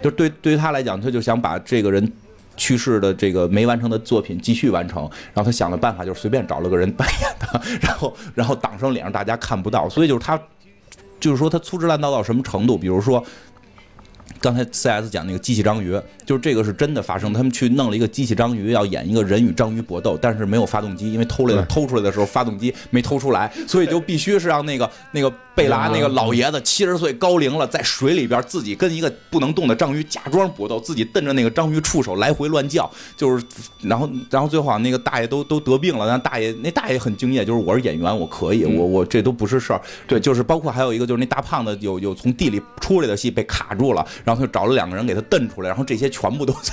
[0.00, 2.12] 就对对于他来讲，他就想把这个人。
[2.56, 5.02] 去世的这个没完成的作品继续完成，
[5.32, 10.40] 然后他想的办法就是随便找了个人扮演的，然后然后挡上脸让大家看不到，所以就是他，
[11.18, 12.78] 就是说他粗制滥造到什么程度？
[12.78, 13.24] 比如说
[14.44, 25.32] 刚才 C S 讲那个机器章鱼，就是这个是真的发生，他们去弄了一个机器章鱼要演一个人与章鱼搏斗，但是没有发动机，因为偷来的偷出来的时候发动机没偷出来，所以就必须是让那个那个。
[25.56, 33.46] 贝拉那个老爷子七十岁高龄了，在水里边自己跟一个不能动的章鱼假装搏斗，自己瞪着那个章鱼触手来回乱叫，就是，
[33.82, 39.80] 然后，然后最后那个大爷都都得病了，但大爷那大爷很敬业，就是我是演员，我可以，我我这都不是事儿。
[40.08, 46.72] 对，就是包括还有一个就是那大胖子有有从地里出来的戏被卡住了，然后他就找了两个人给他瞪出来，然后这些全部都在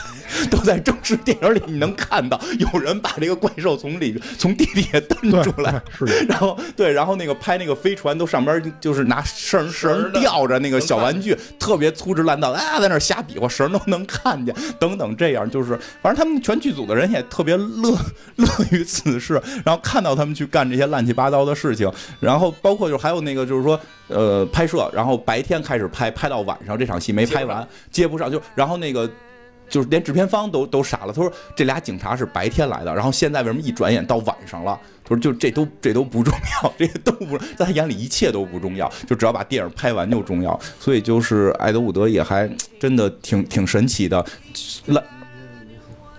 [0.49, 8.51] 都在正式电影里你能看到，有人把这个怪兽从里从地底下蹬出来，是，然后对，然后那个拍那个飞船都上边。
[8.79, 17.97] 就是拿绳绳吊着那个小玩具，特别粗制滥造啊，在那瞎比划，绳都能看见，等等，这样就是，反正他们全剧组的人也特别乐
[18.35, 27.50] 乐于此事，然后看到他们去干这些乱七八糟的事情，然后包括就还有那个就是说，呃，拍摄，然后白天开始拍，拍到晚上这场戏没拍完，
[27.89, 29.09] 接不上，就然后那个。
[29.69, 34.77] 就是连制片方都都傻了，他说这俩警察是白天来的，然后现在为什么一转眼到晚上了？
[35.01, 40.59] 他说就这都这都不重要，这些都不在他眼里一切都不重要，就只要把电影拍完就重要。
[40.77, 44.25] 所以就是艾德伍德也还真的挺挺神奇的，
[44.87, 45.01] 来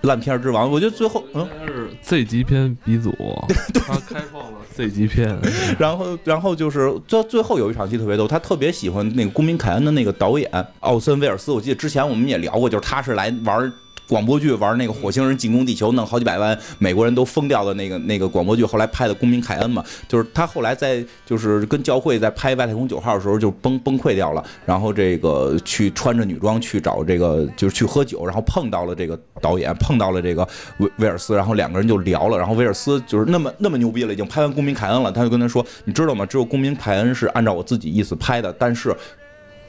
[0.03, 0.69] 烂片之王。
[0.69, 3.11] 我觉得最后嗯是 Z 级片鼻祖，
[3.85, 4.59] 他开创了。
[4.73, 5.37] Z 级片，
[5.79, 10.49] 然后，然后就是最最后有一场戏特别逗，他特别喜欢那个《公民凯恩》的那个导演
[10.79, 13.71] 奥森威尔斯，我记得之前我们也聊过，就是他是来玩。
[14.07, 30.47] 广播剧玩那个火星人进攻地球，弄好几百万美国人都疯掉的那个那个广播剧，后来拍的《公民凯恩》嘛，就是他后来在就是跟教会在拍外太空九号的时候就崩崩溃掉了，然后这个去穿着女装去找这个就是去喝酒，然后碰到了这个导演，碰到了这个
[30.79, 36.25] 威威尔斯，然后两个人就聊了，然后威尔斯就是那么那么牛逼了，已经拍完《公民凯恩》了，他就跟他说，你知道吗？
[36.25, 38.95] 只有《公民凯恩》是按照我自己意思拍的，但是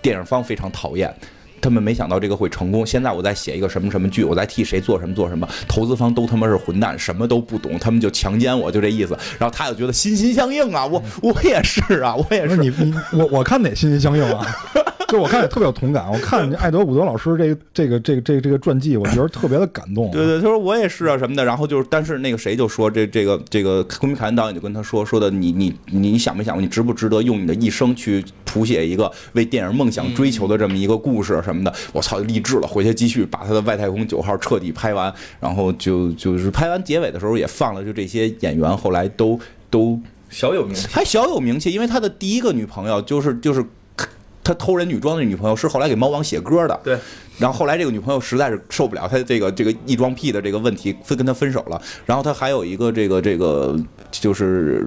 [0.02, 1.14] 电影方非常讨厌。
[1.64, 2.86] 他们没想到这个会成功。
[2.86, 9.16] 现在我在写一个什么什么剧，我在替谁做什么做什么，投资方都他妈是混蛋，什么都不懂，他们就强奸我，就这意思。
[9.38, 12.56] 然后他就觉得心心相印啊，我 我也是啊，我也是。
[12.58, 14.46] 你你我我看哪心心相印啊？
[15.08, 16.10] 就 我看也特别有同感。
[16.10, 20.10] 我看艾德伍德老师这个这个这个这个这个传记，我觉得特别的感动。
[20.10, 21.44] 对对，他说我也是啊什么的。
[21.44, 31.72] 然后就是，但是那个谁就说这这个这个昆明凯恩导演就跟他说说的，你你你想没想过，你值不值得用你的一生去谱写一个为电影梦想追求的这么一个故事什么的？
[31.92, 35.14] 我操，励志了，回去继续把他的外太空九号彻底拍完。
[35.38, 39.38] 然后就就是拍完结尾的时候也放了，就这些演员后来都
[39.70, 40.00] 都
[40.30, 43.64] 小有名气，还小有名气，因为他的第一个女朋友就是就是。
[44.46, 46.98] 他偷人女装的女朋友是后来给猫王写歌的，对。
[47.38, 51.80] 然后后来这个女朋友实在是受不了他这个这个异装癖的这个问题，分跟他分手了。
[52.04, 53.74] 然后他还有一个这个这个
[54.10, 54.86] 就是。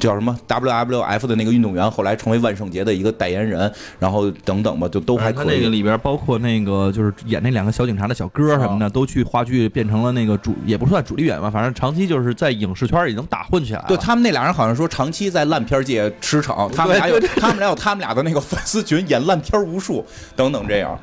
[0.00, 5.46] 叫什么 WWF 的那个运动员，后来成为万圣节的一个代言人，然后等等吧，就都还可以。
[5.46, 13.84] 他那个里边包括那个就是演那两个小警察的小哥什么的，都去话剧变成了那个主，也不算主力演员吧，反正长期就是在影视圈已经打混起来了。
[13.86, 20.98] 对他们那俩人好像说长期在烂片界驰骋，他们俩有他们俩有他们俩的那个粉丝群，演烂片无数等等这样。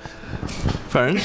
[0.90, 1.24] 反正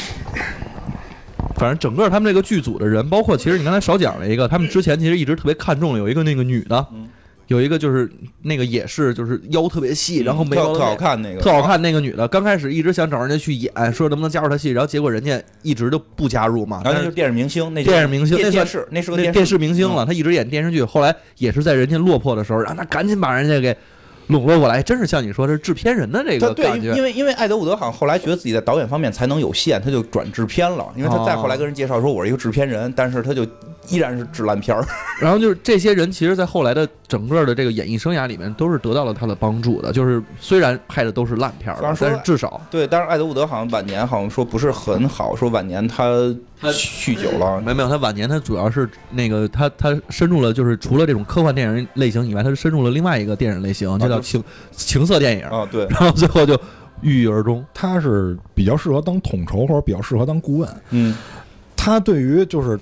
[1.56, 6.86] 反正整个他们这个剧组的人，包括其实你刚才少讲了一个，他们之前其实一直特别看重有一个那个女的。
[7.52, 8.10] 有一个就是
[8.44, 16.80] 那个也是就是腰特别细，然后眉毛特好看那个特好看那个女的，刚开始一直想找人家去演，说能不能加入她戏，然后结果人家一直都不加入嘛。
[16.82, 23.76] 那就是电视明星，那电视明星，那电视那是个电视明星了，她一直演电视剧，后来也是在人家落魄的时候，让她赶紧把人家给。
[24.28, 26.94] 笼络过来，真是像你说，的是制片人的这个感觉。
[26.94, 30.86] 因为因为艾德伍德好像后来觉得自己在导演方面才能有限，他就转制片了。
[30.96, 33.44] 因为他再后来跟人介绍说，我是一个制片人，但是他就
[33.88, 34.84] 依然是制烂片儿。
[35.20, 39.92] 然后就是这些人，其实，在后来的整个的这个演艺生涯里面，都是得到了他的帮助的。
[39.92, 42.86] 就是虽然拍的都是烂片儿，但是至少对。
[42.86, 46.34] 但是艾德伍德好像晚年好像说不是很好，说晚年他。
[46.62, 47.60] 酗酒了？
[47.60, 55.66] 没没有，他晚年他主要是那个他他深入了，就是除了这种科幻电影类型以外，他是深入了另外一个电影类型，就叫情情色电影啊。
[55.72, 56.56] 对，然后最后就
[57.00, 57.64] 郁郁而终。
[57.74, 60.68] 他是比较适合当统筹，或者比较适合当顾问。
[60.90, 61.16] 嗯，
[61.74, 62.78] 他对于就是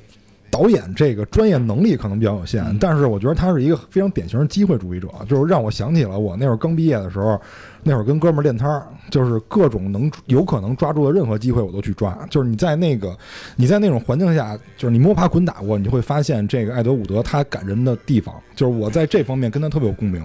[0.50, 7.40] 导演这个专业能力可能比较有限，但是我觉得他是一个非常典型的机会主义者，就是让我想起了我那会儿刚毕业的时候。
[7.82, 12.14] 那会儿跟哥们儿练摊儿，就是各种能有可能抓住的任何机会我都去抓。
[12.28, 13.16] 就是你在那个
[13.56, 18.34] 你在那种环境下，就是你摸爬滚打过，你就会发现这个艾德伍德他感人的地方。
[18.54, 20.22] 就是我在这方面跟他特别有共鸣。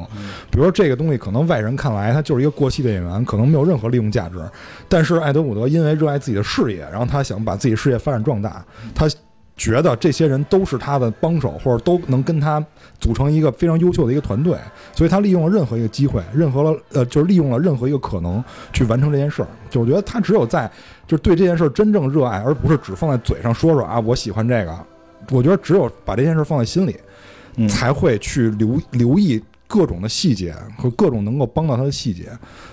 [0.52, 4.38] 比如说这个东西可能外人看来他就是一个过气的演员，可能没有任何利用价值。
[4.90, 9.08] 但是艾德伍德因为热爱自己的事业，然后他想把自己事业发展壮大，他。
[9.58, 12.64] 觉得这些人都是他的帮手，或者都能跟他
[13.00, 14.58] 组成一个非常优秀的一个团队，
[14.94, 18.44] 所以他利用了任何一个机会，任何了呃，就是利用了任何一个可能
[18.74, 19.48] 去完成这件事儿。
[19.70, 20.70] 就我觉得他只有在
[21.08, 24.78] 就是对这件事真正热爱，而不是只放在嘴上说说啊，我喜欢这个。
[25.32, 26.98] 我觉得只有把这件事放在心里，
[27.70, 32.26] 才会去留留意各种的细节和各种能够帮到他的细节。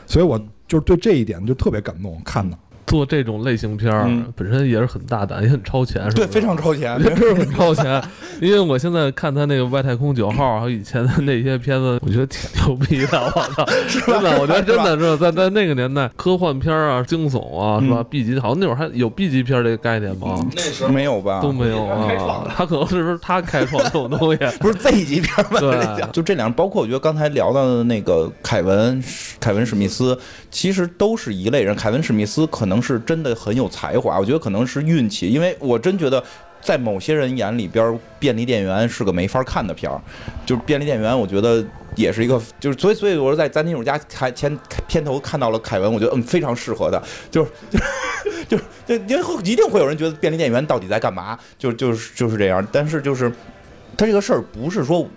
[0.07, 2.59] 所以我就是对这一点就特别感动，看的。
[2.87, 8.03] 做这种类型片儿本身也是很大胆，也很超前，是吧对，非常超前， 真是很超前。
[8.41, 13.21] 因为我现在看他那个外太空九号，还有以前的那些片子，我觉得挺牛逼的。
[13.21, 20.39] 我操， 真的，我觉得真的是在在那个年代，科幻片啊、惊悚啊，是吧？B 级，好像那会儿还有 B 级片这个概念吗？
[20.55, 21.41] 那时候没有吧？
[21.41, 22.09] 都没有啊。
[22.55, 24.39] 他可能是不是他开创这种东西？
[24.59, 25.59] 不是 Z 级片吧？
[25.61, 29.03] 对，就这两，包括我觉得刚才聊到的那个凯文，
[29.41, 30.19] 凯文史密斯，
[30.51, 31.75] 其实都是一类人。
[31.75, 33.73] 凯文史密斯可能是真的很有。
[33.73, 36.23] 才华，我觉得可能是运气，因为我真觉得，
[36.61, 39.99] 在某些人眼里边，便利店员是个没法看的片儿。
[40.45, 41.65] 就是便利店员，我觉得
[41.97, 44.55] 也是一个，就是所以所以我说在咱女主家开前
[44.87, 47.51] 片头看到了凯文，我觉得嗯非常适合的，就是
[48.47, 52.67] 就就就因为一定会有人觉得便利店员到底在干嘛，就就是就是这样。
[52.71, 53.33] 但是就是
[53.97, 55.09] 他这个事儿不是说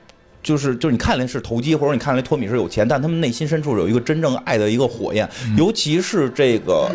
[0.41, 6.89] 就是就是你看来是投机，或者你看来托米是有钱，但他们内心深处有一个真正爱的一个火焰，尤其是这个。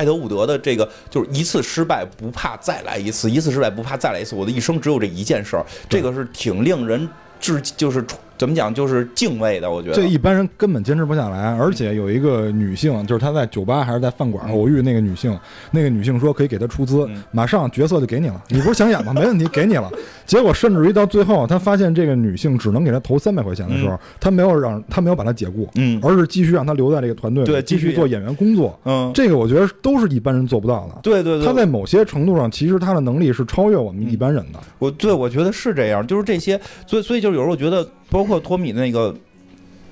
[0.00, 4.34] 艾德伍德的这个就是一次失败不怕再来一次，一次失败不怕再来一次。
[4.34, 7.06] 我的一生只有这一件事儿，这个是挺令人
[7.38, 8.02] 致，就是。
[8.40, 11.54] 怎么讲就是敬畏的，我觉得这一般人根本坚持不下来。
[11.58, 15.38] 而且有一个女性，就是她在酒吧还是在饭馆偶遇那个女性，
[15.70, 18.42] 那个女性说可以给她出资，马上角色就给你了。
[18.48, 19.12] 你不是想演吗？
[19.12, 19.92] 没问题，给你了。
[20.24, 28.78] 结果甚至于到最后，他发现这个女性只能给他投三百块钱的时候，他没有让他没有把她解雇，嗯，而是继续让她留在这个团队，对，继续做演员工作。
[28.86, 30.98] 嗯，这个我觉得都是一般人做不到的。
[31.02, 34.58] 对对对，他在某些程度上，其实他的能力是超越我们一般人的。
[34.78, 37.86] 我对我觉得是这样，就是这些，所以所以就是有时候我觉得。
[38.12, 39.12] 包括托米的那个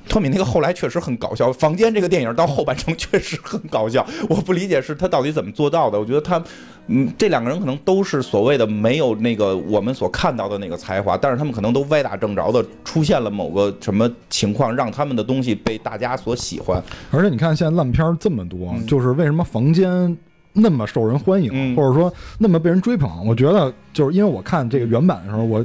[0.08, 6.00] 托米那个后来确实很搞笑，房间这个电影到后半程 确实很搞笑，我不理解是他到底怎么做到的。
[6.00, 6.42] 我觉得他，
[6.86, 16.82] 嗯，这两个人可能都是所谓的没有那个我们所看到的那个才华，但是他们可能都歪打正着的出现了某个什么情况，让他们的东西被大家所喜欢。
[17.10, 20.16] 而且你看现在烂片这么多，就是为什么房间
[20.54, 23.26] 那么受人欢迎，或者说那么被人追捧？
[23.26, 25.62] 我觉得就是因为我看这个原版的时候，我。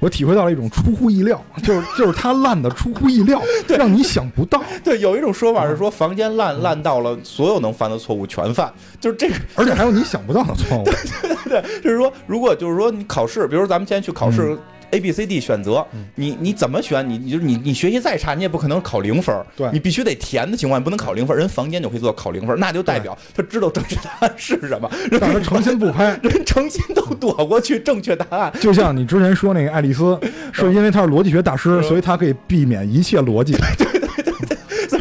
[0.00, 4.62] 我体会到了一种出乎意料，就是就是它烂的出乎意料， 让你想不到。
[4.82, 10.84] 对，有一种说法是说房间烂烂到了所有能犯的错误全犯，就是这个， 而且还有你想不到的错误。
[10.88, 14.58] 对对对对，就是说，如果就是说你考试，比如咱们现在去考试。
[14.90, 17.08] A B C D 选择，你你怎么选？
[17.08, 19.34] 你你就是你你学习再差，你也不可能考零分。
[19.56, 21.36] 对，你必须得填的情况，你不能考零分。
[21.36, 24.90] 人房间就可以做到考零分，那就代表他知道正确答案是什么。
[25.10, 28.52] 人成心不拍，人成心都躲过去正确答案。
[28.60, 30.18] 就像你之前说那个爱丽丝，
[30.52, 33.52] 是因为他是逻辑学大师，所以他可以避免一切逻辑。
[33.78, 33.86] 对。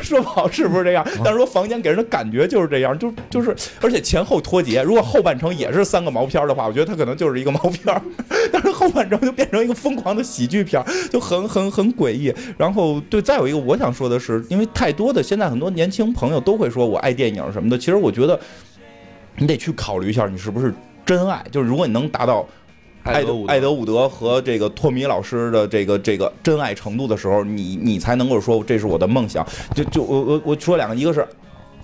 [0.09, 1.05] 说不好是不是这样？
[1.23, 4.81] 但是说房间给人的感觉就是这样，就就是，而且前后脱节。
[4.81, 8.01] 如果后半程也是三个毛片的话，我觉得它可能就是一个毛片。
[8.51, 12.33] 但是后半程就变成一个疯狂的喜剧片，就很很很诡异。
[12.57, 18.39] 然后对，再有一个我想说的是，因为太多的现在很多年轻朋友都会说我爱电影什么的，其实我觉得
[19.37, 20.73] 你得去考虑一下，你是不是
[21.05, 21.45] 真爱。
[21.51, 22.47] 就是如果你能达到。
[23.13, 29.45] 艾德艾德伍德和这个托米老师的这个这个真爱程度的时候，你你才能够说这是我的梦想。
[29.73, 31.27] 就就我我我说两个，一个是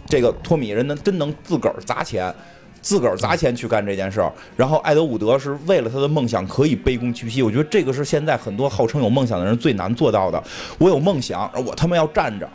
[0.07, 2.33] 这个托米人能真能自个儿砸钱，
[2.81, 4.31] 自个儿砸钱去干这件事儿。
[4.55, 7.41] 然后艾德伍德是为了他的梦想可以卑躬屈膝。
[7.41, 10.41] 我觉得这个是现在很多号称有梦想的人最难做到的。
[10.77, 12.49] 我有梦想，我他妈要站着。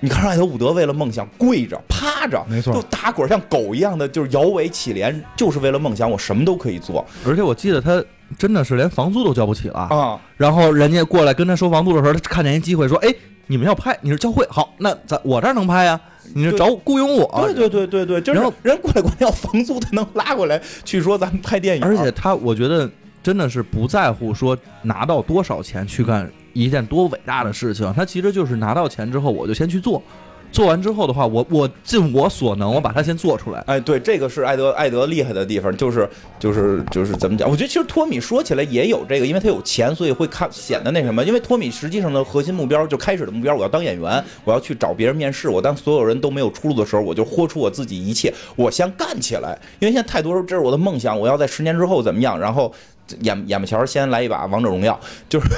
[0.00, 7.04] 你看，艾德伍德为了梦想跪着、趴着，没错，就打滚像狗一样的，就是摇尾乞怜，就是为了梦想，我什么都可以做。
[7.26, 8.02] 而且我记得他
[8.38, 10.20] 真的是连房租都交不起了啊！
[10.36, 13.12] 然后人家过来跟他收房租的时候，他看见一机会说：“哎，
[13.48, 16.00] 你们要拍，你是教会，好，那咱我这儿能拍呀？
[16.34, 17.42] 你是找雇佣我？
[17.42, 21.82] 对对对对对，就是人过来管要房租，他能拉过来去说咱们拍电影。
[21.82, 22.88] 而且他，我觉得
[23.20, 26.30] 真的是不在乎说拿到多少钱去干。”
[26.64, 30.02] 一件多伟大的事情，他其实就是拿到钱之后，我就先去做，
[30.50, 33.62] 做完之后的话，我我尽我所能，我把它先做出来。
[33.66, 37.48] 哎，对，这个是艾德艾德厉害的地方，就是就是就是怎么讲？
[37.48, 41.22] 我觉得其实托米说起来也有这个，因为他有钱，所以会看显得那什么。
[41.24, 45.48] 因为托米实际上的核心目标，就开始的目标，我要当演员，我要去找别人面试。
[45.48, 49.56] 我当所有人都没有出路的时候，我就豁出我自己一切，我先干起来。
[49.78, 52.36] 因为现在太多人，这是我的梦想，我要在十年之后怎么样？
[52.36, 52.72] 然后。
[53.20, 54.98] 眼眼巴前先来一把王者荣耀，
[55.28, 55.48] 就是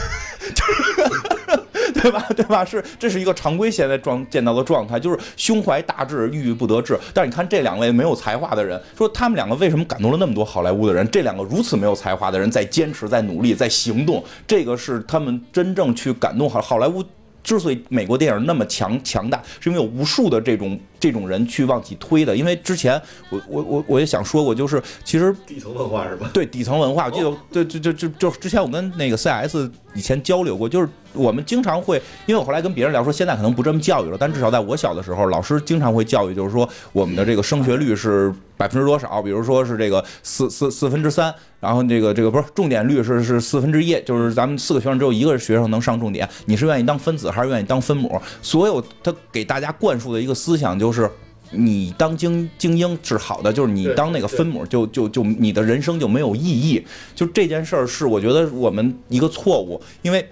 [0.54, 2.26] 就是，对吧？
[2.36, 2.64] 对吧？
[2.64, 6.98] 是这是一个常规现在状见到的状态，就是胸怀大志，郁郁不得志。
[7.12, 11.08] 但是你看这两位没有才华的人，说他们两个为什么感动了那么多好莱坞的人？
[11.10, 17.04] 这两个如此没有才华的人在坚持，在努力，在行动，这个是他们真正去感动好好莱坞。
[17.42, 22.36] 之所以美国电影那么强强大，是因为有无数的这种这种人去往起推的。
[22.36, 26.30] 因为之前我我我我也想说过，就是其实底层文化是吧？
[26.32, 31.96] 对底层文化，我记得对就就就就之前我跟那个 CS 以前交流过，就是我们经常会，
[32.26, 39.20] 因为我后来跟别人聊说，现在可能不这么教育了，但至少在我小的时候，老师经常会教育，就是说我们的这个升学率是百分之多少？
[39.22, 41.34] 比如说是这个四四四分之三。
[41.60, 46.26] 然后这个这个不是重点率是是四分之一，就是咱们四个学生只有一个学生能上重点。
[46.46, 48.18] 你是愿意当分子还是愿意当分母？
[48.40, 51.10] 所有他给大家灌输的一个思想就是，
[51.50, 56.82] 你当精精英是好的，就是你当那个分母就就就你的人生就没有意义。
[57.14, 60.26] 就这件事儿是我觉得我们一个错误，因为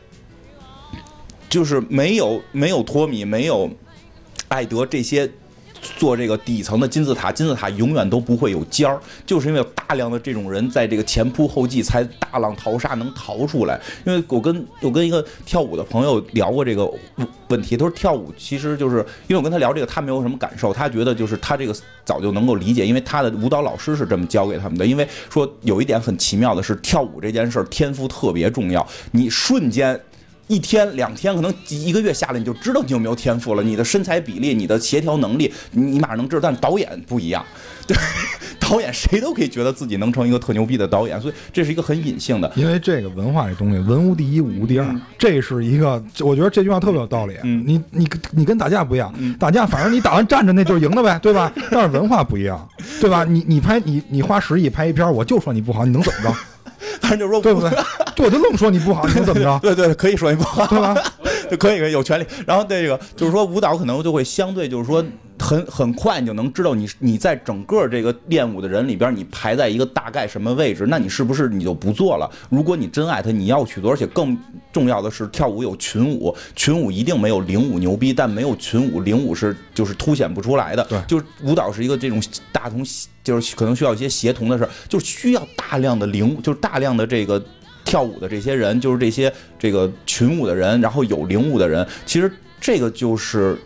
[1.49, 3.71] 就是没有没有托米，没有
[4.49, 5.31] 艾德这些。
[5.97, 13.81] 做这个底层的金字塔，金字塔永远都不会有尖儿，就是因为有大量的这种人在这个前仆后继，才大浪淘沙能逃出来。
[14.05, 16.85] 因为我跟我跟一个跳舞的朋友聊过这个
[17.47, 18.97] 问题，他说跳舞其实就是
[19.29, 21.73] 因为我跟他聊这个，他没有什么感受，他觉得就是他这个
[22.05, 24.85] 早就能够理解，因为他的舞蹈老师是这么教给他们的。
[24.85, 29.99] 因为说有一点很奇妙的是，跳舞这件事儿天赋特别重要，你瞬间。
[30.49, 33.63] 一天两天，可能一个月下来，你就知道你有没有天赋了。
[33.63, 36.41] 你的身材比例，你的协调能力，你马上能知道。
[36.43, 37.45] 但导演不一样，
[37.87, 37.97] 对，
[38.59, 42.51] 导演谁都可以觉得自己能成一个特牛逼的导演，所以这是一个很隐性的。
[42.57, 47.35] 因为这个文化这东西，文无第一，武无第二，这是一个，我觉得这句话特别有道理。
[47.43, 51.53] 嗯，你你你跟打架不一样，打架反正你打完站着那就是赢的呗，对吧？
[51.71, 52.67] 但是文化不一样，
[53.01, 53.25] 对吧？
[53.25, 56.35] 你你拍你你花十亿拍一片，我就说你不好，你能怎么着？
[57.01, 57.71] 反正就说对不 对？
[58.19, 59.59] 我就愣说你不好，你能怎么着？
[59.63, 60.95] 对对，可以说你不好，对吧？
[61.59, 62.27] 可以可以有权利。
[62.47, 65.03] 然后这个就是说舞蹈可能就会相对就是说
[65.39, 72.29] 很很快你就能知道你你在整个这个练舞的人里边你排在一个大概什么位置，那你是不是你就不做了？
[72.51, 74.37] 如果你真爱他，你要去做，而且更
[74.73, 80.85] 重要的是跳舞有群舞，群舞一定没有领舞牛逼，但没有群舞，领舞是就是凸显不出来的。
[80.85, 82.21] 对，就是舞蹈是一个这种
[82.53, 82.85] 大同，
[83.29, 87.41] 就是可能需要一些协同的事儿，就需要大量的领舞，就是大量的这个。
[87.85, 93.59] 跳舞的这些人，就是这些这个群舞的人，然后有领舞的人，其实这个就是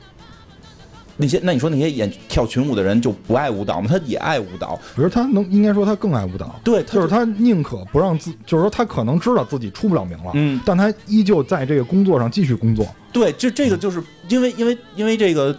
[1.17, 1.41] 那些。
[1.43, 3.89] 那你说那些演跳群舞的人就不爱舞蹈吗？
[3.91, 4.79] 他也爱舞蹈。
[4.95, 6.55] 比如他能，应该说他更爱舞蹈。
[6.63, 12.87] 对，就是他宁可不让自，就是说他可能知道自己出不了名了，嗯，但他依旧在这个工作上继续工作。
[13.13, 15.59] 对，这这个就是因为因为因为这个。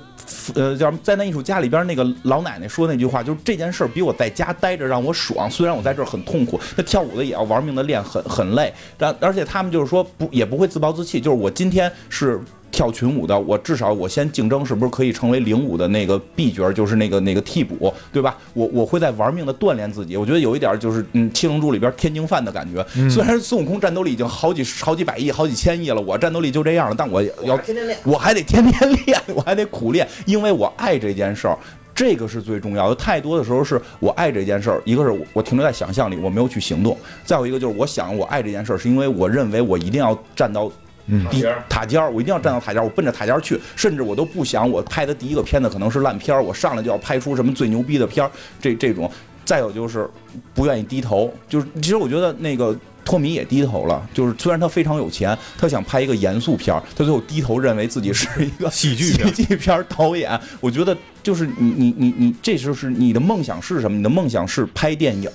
[0.55, 5.49] 呃，叫灾难艺术家里边那个老奶奶说那句话，就是这件事儿比我在家待着让我爽。
[5.49, 8.73] 虽然我在这儿很痛苦，那跳舞的也要玩命的练，很很累。
[8.97, 12.39] 但而且他们就是说不也不会自暴自弃，就是我今天是。
[12.73, 18.35] 跳群舞的，我至少我先竞争，是不是可以成为领舞的那个 B 角，就是那个那个替补，对吧？
[18.55, 20.17] 我我会在玩命的锻炼自己。
[20.17, 22.83] 我觉得有一点就是，嗯，七龙珠里边天津饭的感觉。
[23.07, 31.55] 虽然孙悟空战斗力已经好几好几百亿、好几千亿了，我战斗力就这样了，但我要天天练，我还得天天练，我还得苦练，因为我爱这件事儿，
[31.93, 32.95] 这个是最重要的。
[32.95, 40.71] 太多的时候是我爱这件事儿，一个是我停留在想象里，我没有去行动；再有一个就是我想我爱这件事儿，是因为我认为我一定要站到。
[41.07, 41.25] 嗯，
[41.67, 48.31] 塔尖儿，我一定要站到塔尖儿，我奔着塔尖儿去，甚至我都不想我拍的第一个片子可能是烂片儿，我上来就要拍出什么最牛逼的片儿，
[48.61, 49.11] 这这种，
[49.43, 50.09] 再有就是
[50.53, 52.73] 不愿意低头，就是其实我觉得那个
[53.03, 63.97] 托米也低头了，就是虽然他非常有钱，他想拍一个严肃片儿，他最后低头认为自己是一个喜剧喜剧片导演，我觉得就是你你你你，这就是你的梦想是什么？
[63.97, 65.29] 你的梦想是拍电影。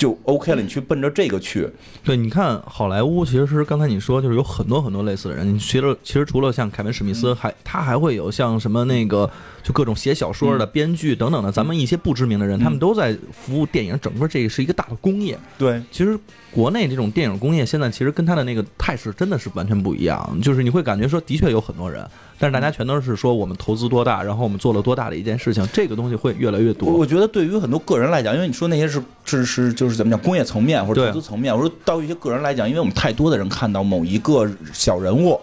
[0.00, 1.68] 就 OK 了，你去奔着这个去。
[2.02, 5.54] 对，你看好莱坞，其实是刚才你说，就是有很多很多类似的人。
[5.54, 9.30] 你其实其实除了像凯文史密斯，还他还会有像什么那个，
[9.62, 13.98] 就各种写小说的编剧等等的，咱们一些不知名的人，他们都在服务电影。
[14.00, 15.38] 整个这个是一个大的工业。
[15.58, 16.18] 对，其实
[16.50, 20.40] 国内这种电影工业现在其实跟他的那个态势真的是完全不一样。
[20.40, 22.02] 就是你会感觉说，的确有很多人。
[22.40, 26.90] 但是大家全都是说我们投资多大，然后我们做了多大的一件事情，这个东西会越来越多。
[26.90, 35.38] 我觉得对于很多个人来讲，因为你说那些是是是就是怎么讲工业层面或者投资层面，我说到一些个人来讲，因为我们太多的人看到某一个小人物，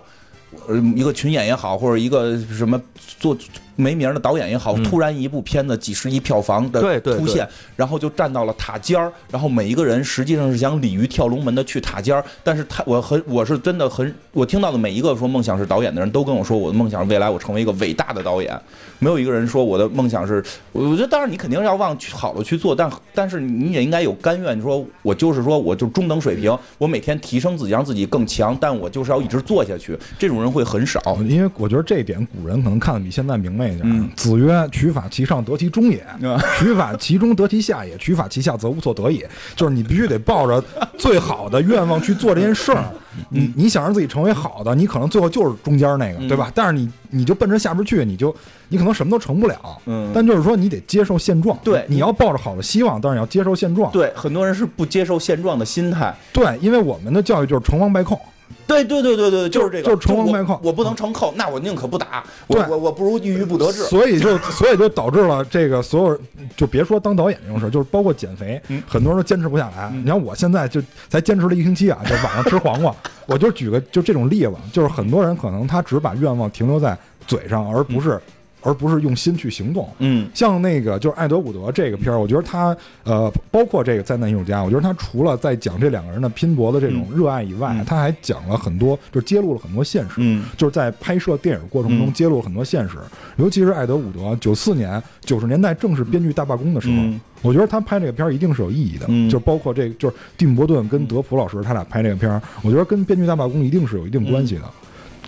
[0.67, 2.81] 呃，一个群演也好，或者一个什么
[3.19, 3.37] 做。
[3.77, 18.59] 没名的导演也好，突然一部片子几十亿票房的出现，然后就站到了塔尖儿，然后每一个人实际上是想鲤鱼跳龙门的去塔尖儿，但是他我很我是真的很我听到的每一个说梦想是导演的人都跟我说，我的梦想是未来我成为一个伟大的导演，
[18.97, 33.66] 没有一个人说我的梦想是，我觉得当然你肯定要往好了去做，但但是你也应该有甘愿，你说我就是说我就中等水平，我每天提升自己，让自己更强，但我就是要一直做下去，这种人会很少，因为我觉得这一点古人可能看的比现在明白。
[33.83, 35.99] 嗯，子曰：“取法其上，得其中也；
[36.59, 40.63] 取法其中，得其下也；取法其下，则无所得也。”就是你必须得抱着
[40.97, 42.85] 最好的愿望去做这件事儿。
[43.29, 46.51] 你你想让自己成为好的，你可能最后就是中间那个，对吧？
[46.53, 48.35] 但是你你就奔着下边去，你就
[48.69, 49.57] 你可能什么都成不了。
[49.85, 51.57] 嗯，但就是说你得接受现状。
[51.63, 53.91] 对，你要抱着好的希望，但是你要接受现状。
[53.91, 56.15] 对，很多人是不接受现状的心态。
[56.31, 58.19] 对，因为我们的教育就是成王败寇。
[58.65, 60.59] 对对对对对，就是这个，就是成王败寇。
[60.63, 62.23] 我不能成寇，那我宁可不打。
[62.47, 63.83] 我我我不如郁郁不得志。
[63.85, 66.19] 所以就所以就导致了这个所有，
[66.55, 69.89] 就别说当导演这种事就是包括减肥，很多人都坚持不下来。
[69.91, 72.93] 你看我现在就才坚持了一星期啊，就晚上吃黄瓜。
[73.27, 78.19] 我就举个就这种例子，就是很多人可能他只把愿望停留在嘴上，而不是。
[78.61, 79.87] 而不是用心去行动。
[79.99, 90.15] 嗯，像那个就是艾德伍德这个片儿，我觉得他呃，包括这个灾难艺术家，我觉得他除了在讲这两个人的拼搏的这种热爱以外，他还讲了很多，就是揭露了很多现实。
[90.17, 92.97] 嗯，就是在拍摄电影过程中揭露了很多现实，
[93.37, 96.95] 尤其是艾德伍德，九四年九十年代正是编剧大罢工的时候，
[97.41, 99.05] 我觉得他拍这个片儿一定是有意义的。
[99.09, 104.63] 嗯，就包括这个，就是蒂姆·伯顿跟德普老师他俩拍这个片儿，我觉得跟编剧大罢工一定是有一定关系的。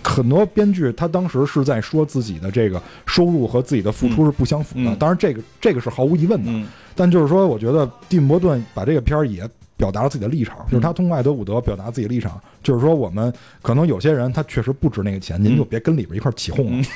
[0.02, 6.68] 很多编剧他当时是在说自己的这个收入和自己的付出是不相符的，当然这个这个是毫无疑问的。
[6.94, 13.32] 但就是说，我觉得蒂姆·伯顿把这个片儿也表达了自己的立场，就是他通过艾德伍德表达自己的立场，就是说我们
[13.62, 16.86] 可能有些人他确实不值那个钱，您就别跟里边一块起哄了，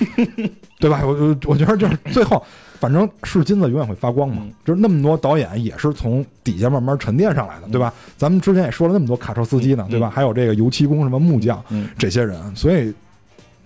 [0.78, 1.02] 对吧？
[1.05, 2.44] 我我我觉得就是最后。
[2.81, 7.93] 反正是金子永远会发光嘛，就是那么多导演也是从底下慢慢沉淀上来的，对吧？
[8.16, 10.11] 咱们之前也说了那么多卡车司机呢，对吧？
[10.11, 11.62] 还有这个油漆工、什么木匠
[11.97, 12.93] 这些人，所以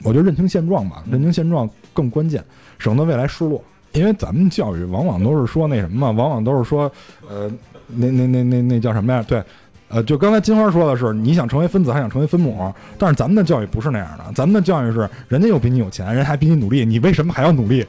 [0.02, 2.44] 我觉得认清现状吧，认清现状更关键，
[2.78, 3.62] 省得未来失落。
[3.92, 6.90] 因为咱们教育往往都是说那什么嘛，往往都是说，
[7.28, 7.50] 呃，
[7.86, 9.24] 那那那那那叫什么呀？
[9.26, 9.42] 对，
[9.88, 17.84] 呃，就刚才金花说的是，你想成为分子还想成为分母，但是咱们的教育不是那样的，咱们的教育是，人家又比你有钱，人还比你努力，你为什么还要努力？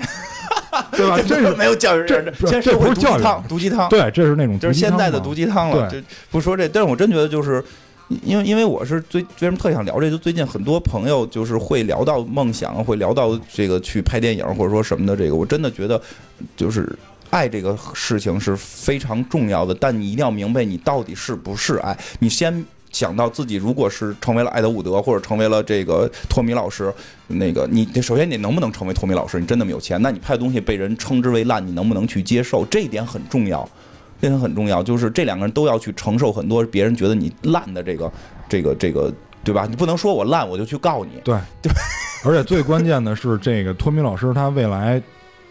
[0.92, 1.20] 对吧？
[1.28, 3.90] 这是没有教育这人，这现在这不是教育汤，毒鸡汤。
[3.90, 5.90] 对，这是那种就是现在的毒鸡鸡汤了。
[5.90, 7.64] 对就不说这，但是我真觉得就是。
[8.24, 16.02] 因为因为我是最为什么特想聊这，就最近很多朋友就是会聊到梦想，会聊到这个去拍电影或者说什么的这个，我真的觉得
[16.58, 16.92] 就是
[17.30, 22.66] 爱这个事情是非常重要的，但你一定要明白你到底是不是爱，你先。
[23.00, 26.94] 想到自己如果是成为了爱德伍德，或者成为了这个托米老师，
[27.28, 29.40] 那个你首先你能不能成为托米老师？
[29.40, 30.02] 你真那么有钱？
[30.02, 32.66] 那你拍的东西被人称之为烂，你能不能去接受？
[32.66, 33.66] 这一点很重要。
[34.22, 38.12] 这点很重要，就是这两个人都要去承受很多别人觉得你烂的这个、
[38.50, 39.10] 这个、这个，
[39.46, 39.66] 对吧？
[39.70, 41.22] 你不能说我烂，我就去告你。
[41.24, 41.72] 对对，
[42.26, 45.02] 而且最关键的是，这个托米老师他未来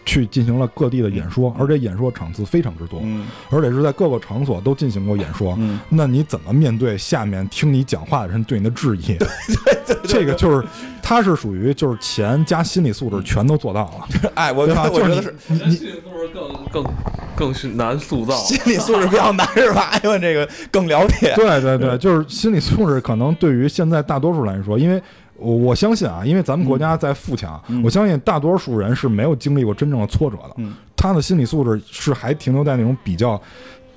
[0.05, 5.55] 去进行了各地的演说，而且演说场次非常之多，嗯而且是在各个场所都进行过演说。
[5.59, 9.17] 嗯，那你怎么面对下面听你讲话的人对你的质疑？
[10.03, 10.65] 这个就是
[11.01, 14.63] 他是属于就是钱加心理素质全都做到了， 哎，我？
[14.63, 16.93] 我觉得是你心理素质更更
[17.35, 18.35] 更是难塑造。
[18.35, 19.89] 心理素质比较难，是吧？
[19.93, 21.33] 哎呦，这个更了解。
[21.35, 25.01] 对对对，就是心理素质可能对于现在大多数来说，因为
[25.39, 27.81] 我我相信啊，因为咱们国家在富强，嗯。
[27.83, 30.73] 我相信大多数人是没有经历过真正的挫折的，嗯。
[30.95, 33.41] 他的心理素质是还停留在那种比较。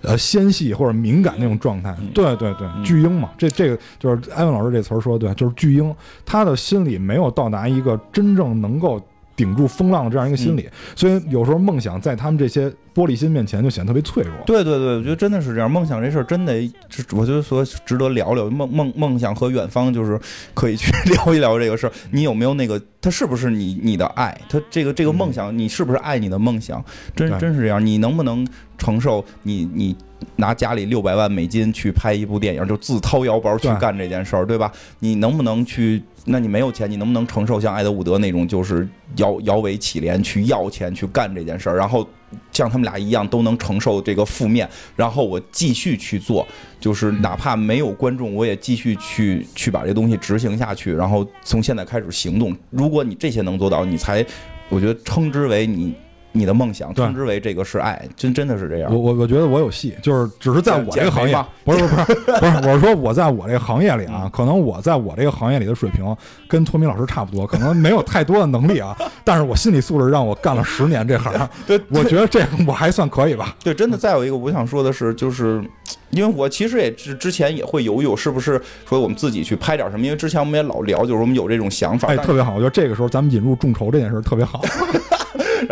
[0.05, 5.95] 呃，纤细或者敏感那种状态，对对对，巨婴嘛，这这个就是艾文老师这词儿说的对，就是巨婴，
[6.27, 9.01] 他的心理没有到达一个真正能够
[9.35, 14.33] 顶住风浪的这样一个心理，所以有时候梦想在他们这些玻璃心面前就显得特别脆弱。
[14.45, 15.71] 对对对，我觉得真的是这样。
[15.71, 16.71] 梦想这事儿真得，
[17.13, 20.21] 我觉得说值得聊聊梦梦梦想和远方，就是
[20.53, 21.93] 可以去聊一聊这个事儿。
[22.11, 22.81] 你有没有那个？
[23.01, 24.39] 他是不是你你的爱？
[24.49, 26.85] 他这个这个梦想，你是不是爱你的梦想？
[27.17, 27.85] 真真是这样。
[27.85, 28.47] 你能不能
[28.79, 29.97] 承受你你
[30.37, 34.71] 拿家里六百万美金去拍一部电影，就自掏腰包去干这件事儿，对吧？
[35.01, 36.03] 你能不能去？
[36.25, 42.09] 那你没有钱，你能不能承受像艾德伍德那种，就是摇摇尾乞怜去要钱去干这件事儿，然后
[42.53, 46.47] 像他们俩一样都能承受这个负面，然后我继续去做，
[46.79, 52.57] 就是哪怕没有观众，我也继续去去把这东西执行下去，然后从现在开始行动。
[52.71, 54.25] 如果你这些能做到，你才
[54.69, 55.93] 我觉得称之为你
[56.33, 58.99] 你的梦想，称之为这个是爱，真真的是这样我。
[58.99, 62.05] 我我觉得我有戏，就是只是在我这个行业不是不是
[62.41, 66.05] 不是，我是说我在我这个行业里啊，可能我在我这个行业里的水平
[66.49, 71.33] 跟托米老师差不多，可能没有太多的能力啊， 但是我心理素质让我干了十年这行，
[71.67, 73.55] 对我觉得这我还算可以吧。
[73.63, 73.97] 对，真的。
[73.97, 75.63] 再有一个，我想说的是，就是
[76.11, 80.05] 因为我其实也之之前也会犹豫，是不是说我们自己去拍点什么？
[80.05, 82.09] 因为之前我们也老聊，就是我们有这种想法。
[82.09, 84.61] 哎，特别好，我觉得这个时候咱们引入众筹这件事儿特别好。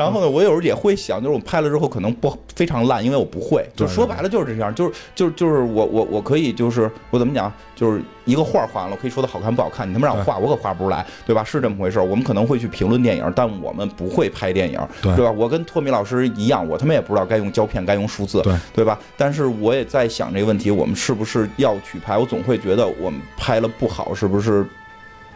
[0.01, 3.69] 然后呢，我有时候也会想，就是我拍了之后可能不非常烂，因为我不会。
[3.77, 11.45] 就说白了就是这样，就是就是就是我我我可以就是我怎么讲，就是一个画画完了，我可以说它好看不好看，你他妈让我画，我可画不出来，对吧？
[11.45, 12.03] 是这么回事儿。
[12.03, 15.31] 我们可能会去评论电影，但我们不会拍电影，对吧？
[15.31, 18.99] 我跟托米老师一样，我他妈也不知道该用胶片该用数字，对对吧？
[19.17, 22.17] 但是我也在想这个问题，我们是不是要去拍？
[22.17, 24.65] 我总会觉得我们拍了不好，是不是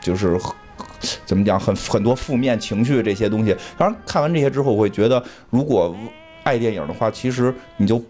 [0.00, 0.38] 就是
[1.24, 3.54] 怎么讲，很很多负面情绪这些东西。
[3.76, 5.94] 当然，看完这些之后，我会觉得，如果
[6.42, 8.02] 爱电影的话，其实你就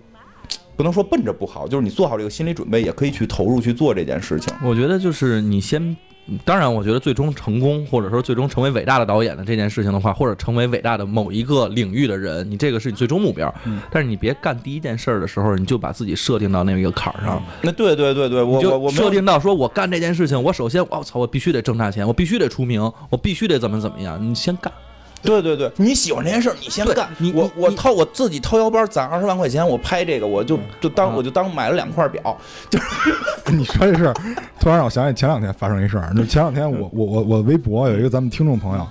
[0.76, 4.52] 不能说奔着不好，就是你做好这个心理准备，也可以去投入去做这件事情。
[4.62, 5.96] 我觉得就是你先，
[6.44, 13.54] 当然，我觉得最终成功，或者说最终成为伟大的导演的这件事情的话，或者成为伟大的某一个领域的人，你这个是你最终目标。
[13.66, 17.42] 嗯但是你别干第一件事儿的时候，你就把自己设定到那个坎儿上。
[17.62, 24.72] 那对对对对，我就我我设定到说，我干这件事情，我首先，我操，我必须得挣大钱，我必须得出名，我必须得怎么怎么样，你先干。
[25.24, 27.08] 对对对，你喜欢这件事儿，你先干。
[27.18, 32.36] 你你你我我掏我自己掏腰包攒二十万块钱，我拍这个，我就就当啊我就当买了两块表。
[32.70, 32.84] 就是
[33.56, 34.14] 你说这事儿，
[34.60, 36.12] 突然让我想起前两天发生一事儿。
[36.14, 38.86] 就前两天我我我我微博有一个咱们听众朋友，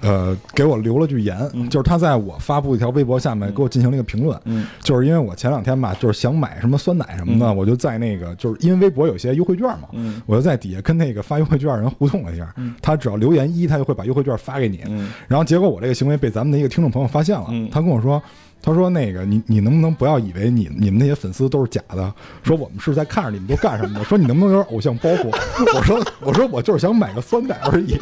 [0.00, 1.36] 呃，给我留了句言，
[1.68, 18.22] 就是他在我发布一条微博下面给我进行了一个评论，嗯就是因为我前两天吧，就是想买什么酸奶什么的，我就在那个就是因为微博有些优惠券嘛，嗯我就在底下跟那个发优惠券的人互动了一下，他只要留言一，他就会把优惠券发给你，嗯然后结果我这个行为被咱们的一个听众朋友发现了，嗯他跟我说。
[18.60, 22.12] 他说：“那个，你你能不能不要以为你你们那些粉丝都是假的？
[22.42, 24.02] 说我们是在看着你们都干什么的？
[24.04, 25.28] 说你能不能有点偶像包袱？”
[25.76, 27.96] 我说：“我说我就是想买个酸奶而已。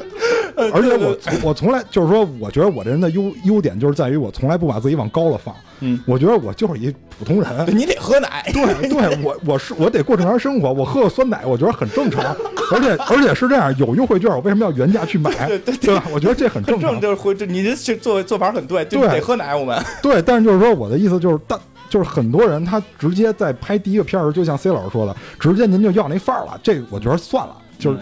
[0.73, 5.55] 而且我我从来就是说，我觉得我这人的优优点就是在于我从来不把自己往高了放。
[5.81, 7.77] 嗯，我觉得我就是一普通人。
[7.77, 8.43] 你得喝奶。
[8.53, 12.35] 对对，我我是我得过正常生活，我喝个酸奶，我觉得很正常。
[12.73, 15.31] 而且而且是这样，有优惠券，我为什么要原价去买？
[15.59, 16.03] 对吧？
[16.11, 17.15] 我觉得这很正常正。
[17.17, 19.55] 就是你这这做做法很对，就对得喝奶。
[19.55, 21.59] 我们对，但是就是说，我的意思就是，但
[21.91, 27.99] 就是很多人他直接在拍第一个片儿，就像 C 老师说的，直接您就要那范儿了，这我觉得算了，就是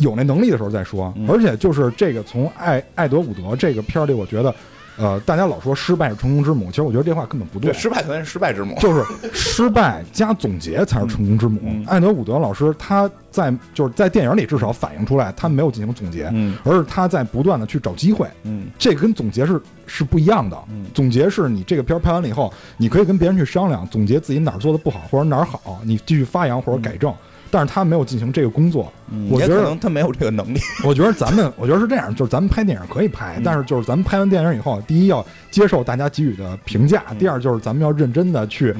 [0.00, 1.12] 有那能力的时候再说。
[1.28, 4.54] 而且就是这个从艾艾德伍德这个片儿里，我觉得。
[4.96, 7.72] 呃，大家老说失败是成功之母，其实我觉得这话根本不对。
[7.72, 11.58] 失败可能是失败之母，就是失败加总结才是成功之母。
[11.88, 18.28] 艾德伍德老师他在就是在电影里至少反映出来，他没有进行总结，而是他在不断的去找机会。
[18.44, 20.56] 嗯，这跟总结是是不一样的。
[20.94, 27.12] 总结是你这个片儿拍完了以后，你可以跟别人去商量，总结自己哪儿做的不好或者哪儿好，你继续发扬或者改正。
[27.54, 28.92] 但是他没有进行这个工作，
[29.30, 30.58] 我觉得他没有这个能力。
[30.84, 38.74] 我觉得咱们，我觉得是这样，就是咱们拍电影可以拍，但是就是咱们拍完电影以后，第一要接受大家给予的评价，第二就是咱们要认真的去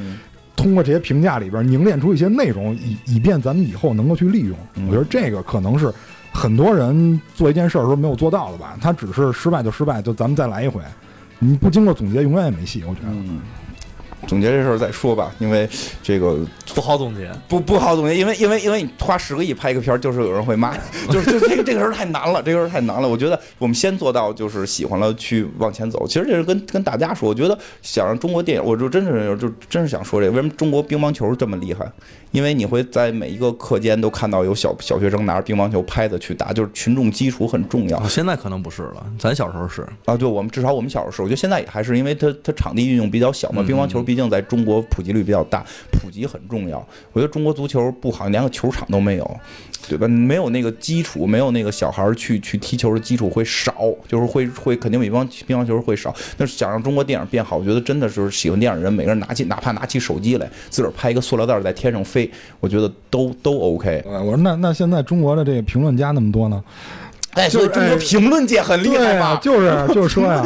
[0.56, 4.58] 通过这些评价里边凝练出一些内容，以以便咱们以后能够去利用。
[4.88, 5.94] 我觉得这个可能是
[6.32, 10.80] 很多人做一件事儿时候没有做到的吧，他只是失败就失败，就咱们再来一回，
[11.38, 12.82] 你不经过总结，永远也没戏。
[12.88, 13.12] 我觉得。
[14.26, 15.68] 总结这事儿再说吧，因为
[16.02, 16.38] 这个
[16.74, 20.76] 不好总结，不不好总结，因为因为因为你花十个亿拍一个片儿，就是有人会骂，
[21.10, 23.08] 就是就这个这个事儿太难了，这个事儿太难了。
[23.08, 26.06] 我觉得我们先做到就是喜欢了去往前走。
[26.06, 31.90] 其实这是跟跟大家说，我觉得想让中国电影，我就真是就真是想说这个，为什么中国乒乓球这么厉害？
[32.32, 38.02] 因为你会在每一个课间都看到有小小学生拿着乒乓球拍子去打，就是群众基础很重要。
[38.08, 43.62] 现在可能不是了，咱小时候是啊，对我们至少我们小时候是，我觉得现在也还是，因为它它场地运用比较小嘛。
[43.62, 46.78] 乒乓球毕竟在中国普及率比较大，普及很重要。
[47.12, 49.40] 我觉得中国足球不好，连个球场都没有。
[49.86, 50.08] 对吧？
[50.08, 53.74] 没有那个基础，没有那个小孩去去踢球的基础会少，
[54.08, 56.14] 就是会会肯定比方乒乓球会少。
[56.38, 62.30] 那想让中国电影变好，我觉得真的是喜欢电影的人，每个人拿起哪怕拿起手机来，自个儿拍一个塑料袋在天上飞，
[62.60, 64.02] 我觉得都都 OK。
[64.06, 66.64] 我说那那现在中国的这个评论家那么多呢？
[67.34, 70.42] 哎，就是中国评论界很厉害嘛，就是 就是说呀，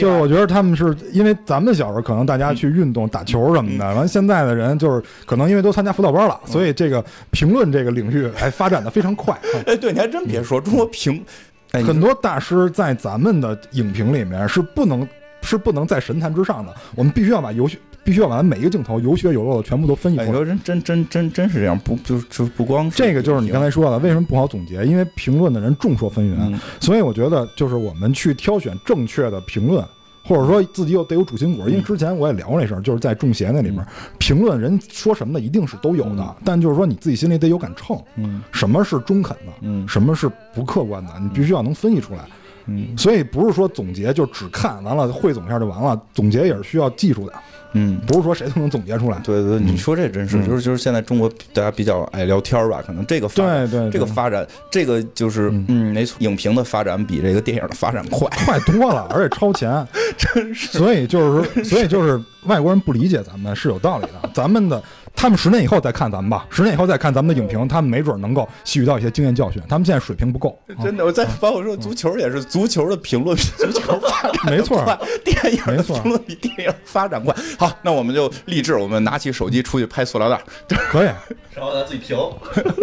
[0.00, 9.36] 就是我觉得他们是因为咱们小时候可能大家去运动打球什么的，完现在的人就是可能因为都参加辅导班了，所以这个评论这个领域还发展的非常快。
[9.66, 11.24] 哎，对，你还真别说，中国评
[11.72, 15.06] 很多大师在咱们的影评里面是不能
[15.42, 17.78] 是不能在神坛之上的，我们必须要把游戏。
[18.08, 20.28] 必须要把每一个镜头有血有肉的全部都分析出来。
[20.30, 24.82] 你说真真真真真是这样，不就就不光这个就是你刚才说的，为什么不好总结？
[24.86, 29.84] 因为评论的人众说纷纭，所以我觉得就是我们去挑选正确的评论，
[30.24, 31.68] 或者说自己有得有主心骨。
[31.68, 33.86] 因为之前我也聊过这事儿，就是在中邪那里面，
[34.16, 42.20] 评论人说什么的一定是都有的，但就是说你自己心里得有杆秤，嗯，什么是中肯的，嗯，什么是不客观的，你必须要能分析出来，
[42.68, 47.34] 嗯，所以不是说总结就只看完了汇总一下就完了，总结也是需要技术的。
[47.72, 49.18] 嗯，不是说谁都能总结出来。
[49.24, 58.28] 对对，你说这真是，就是就是现在中国大家比较爱聊天吧，可能这个发对对这个发展，这个就是嗯，没错，影评的发展比这个电影的发展快。
[58.46, 59.86] 快多了，而且超前，
[60.16, 60.78] 真是。
[60.78, 64.82] 所以就是说，所以就是外国人不理解咱们是有道理的，咱们的。
[65.20, 69.60] 他们十年以后再看咱们吧，十年以后再看咱们的影评，他们没准能够吸取到一些经验教训。
[69.68, 71.04] 他们现在水平不够，真的。
[71.04, 74.80] 我再把我说，足球也是足球的评论比，足球发展 没错，
[75.24, 77.34] 电影的评论比电影发展快。
[77.58, 80.40] 好，那我们就励志，我们拿起手机出去拍塑料袋，
[80.88, 81.08] 可以，
[81.52, 82.16] 然后咱自己评。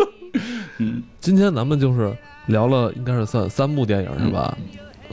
[0.80, 2.14] 嗯，今天咱们就是
[2.48, 4.58] 聊了，应该是算三部电影是吧？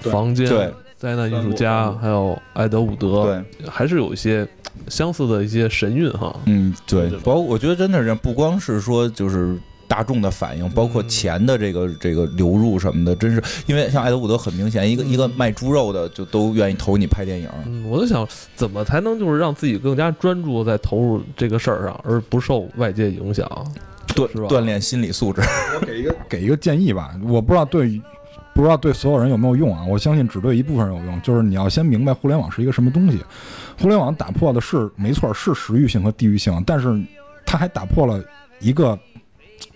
[0.01, 0.49] 房间、
[0.97, 3.27] 灾难艺术家，还有艾德伍德，
[3.61, 4.45] 对，还是有一些。
[4.89, 17.49] 相似的一些神韵哈，嗯，对，包括我觉得真的是不光是说就是大众的反应，包括钱的这个这个流入什么的，真是因为像艾德伍德很明显，一个一个卖猪肉的就都愿意投你拍电影。
[17.67, 23.47] 嗯，我就想怎么才能就是让自己更加专注在投入这个事儿上，而不受外界影响，
[24.09, 25.43] 锻锻炼心理素质。
[25.79, 28.01] 我给一个给一个建议吧，我不知道对
[28.55, 29.85] 不知道对所有人有没有用啊？
[29.87, 33.19] 我相信只对一部分人有用，就是你要先明白互联网是一个什么东西。
[33.83, 37.05] 互联网打破的是没错，是时域性和地域性，但是
[37.45, 38.23] 它还打破了
[38.61, 38.97] 一个，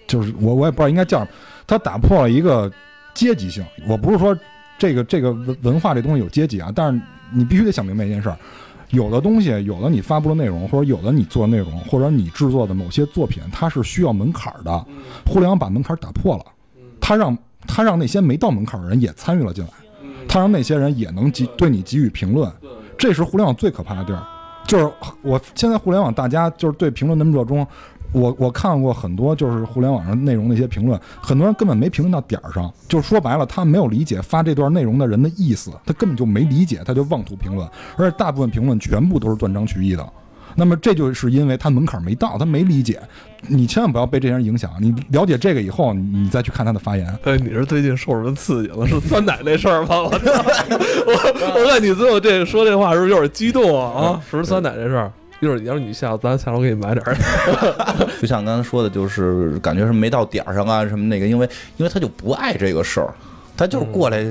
[0.07, 1.31] 就是我我也不知道应该叫什么，
[1.67, 2.73] 它打破了一个
[3.15, 3.67] 阶级性。
[3.89, 4.39] 我不是说
[4.79, 7.03] 这个这个文文化这东西有阶级啊，但是
[7.33, 8.39] 你必须得想明白一件事儿：
[8.91, 14.87] 有的东西，有的你发布的内容，或者有的你做的内容，或者你制作的某些作品，它是需要门槛的。
[15.27, 16.45] 互联网把门槛打破了，
[17.01, 19.71] 它让它让那些没到门槛的人也参与了进来，
[20.29, 22.49] 它让那些人也能给对你给予评论。
[22.99, 24.23] 这是互联网最可怕的地儿，
[24.67, 24.93] 就是
[25.23, 27.67] 我现在互联网大家就是对评论那么热衷，
[28.13, 40.09] 我我看过很多就是互联网上内容的一些评论，很多人根本没评论到点儿上，就说白了他没有理解发这段内容的人的意思，他根本就没理解，他就妄图评论，而且大部分评论全部都是断章取义的。
[40.55, 43.01] 那么这就是因为他门槛没到，他没理解。
[43.49, 44.71] 你千万不要被这些人影响。
[44.81, 47.07] 你了解这个以后，你再去看他的发言。
[47.25, 48.87] 哎，你是最近受什么刺激了？
[48.87, 49.89] 是酸奶那事儿吗？
[50.03, 50.11] 我！
[50.11, 54.01] 我我看你最后这说这话是不是有点激动啊？
[54.01, 55.13] 啊，是不是酸奶这事儿？
[55.41, 57.17] 一会儿要是你下，咱下楼给你买点儿。
[58.21, 63.13] 就像刚才说的，就是感觉是没到点儿上啊，什么那个，因为因为他就不爱这个事儿，
[63.57, 64.25] 他就是过来。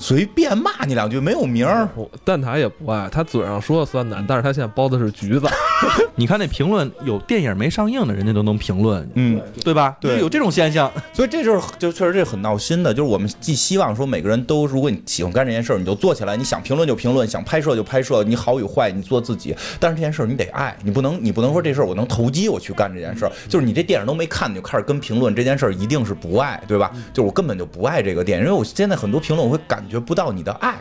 [0.00, 1.86] 随便骂你两句没有名儿，
[2.24, 5.46] 蛋挞也不爱，他嘴上说酸奶，但是他现在包的是橘子。
[6.16, 9.94] 你看那评论，有电影没上映的，人家都能评论，嗯，对吧？
[10.00, 12.92] 对，有这种现象，所以这就是就确实这很闹心的。
[12.92, 19.54] 就是我们既希望说每个人都，如果你喜欢干这件事儿，你就做起来，你想评论就评论，想拍摄就拍摄，你好与坏你做自己。
[19.78, 23.32] 但是这件事儿你得爱，你不能你不能说这事儿我能投机我去干这件事儿。
[23.48, 26.90] 就是你这电影都没看你就开始跟评论这件事儿，一定是不爱，对吧？
[27.12, 30.80] 就是我根本就不爱这个电影，因为我现在很多评论我会感觉不到你的爱。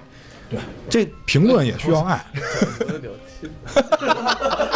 [0.49, 0.59] 对，
[0.89, 2.25] 这评论也需要爱。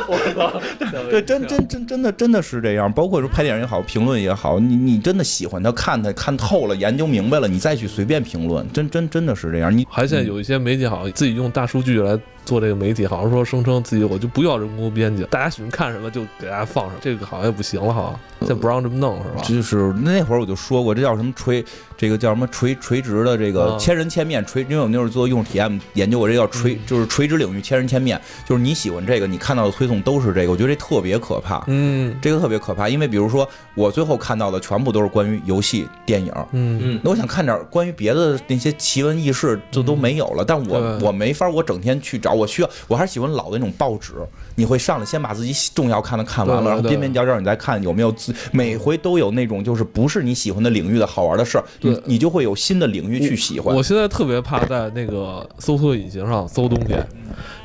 [0.08, 0.62] 我操！
[1.10, 2.92] 对，真真真真的真的是这样。
[2.92, 9.76] 包括说拍电影也好，评论也好，你你真的喜欢他，看他看透了，研究明白了，你再去随便评论，真真真的是这样。
[9.76, 12.20] 你还现在有一些媒体好像自己用大数据来。
[12.46, 19.42] 做这个媒体，好像说声称自己我就不要人工编辑，大家喜欢看什么就给大家放上，这个好像也不行了哈，现在不让这么弄是吧？
[19.44, 21.64] 就是那会儿我就说过，这叫什么垂，
[21.96, 36.82] 这个叫什么垂垂直的这个千人千面垂，因为我那会儿做用户体验研究我，这叫垂，就是垂直领域千人千面，就是你喜欢这个，你看到的推送都是这个，我觉得这特别可怕，嗯，这个特别可怕，因为比如说我最后看到的全部都是关于游戏、电影，嗯。
[36.84, 42.33] 嗯，那我想看点关于别的那些奇闻异事，就都没有了，但我我没法，我整天去找。
[42.34, 44.14] 我需要，我还是喜欢老的那种报纸。
[44.56, 53.76] 你会上来先把自己重要看的看完了，然后边边角角你再看有没有自，每回都有那种就是不是你喜欢的领域的好玩的事儿，你你就会有新的领域去喜欢。
[53.76, 56.94] 我现在特别怕在那个搜索引擎上搜东西，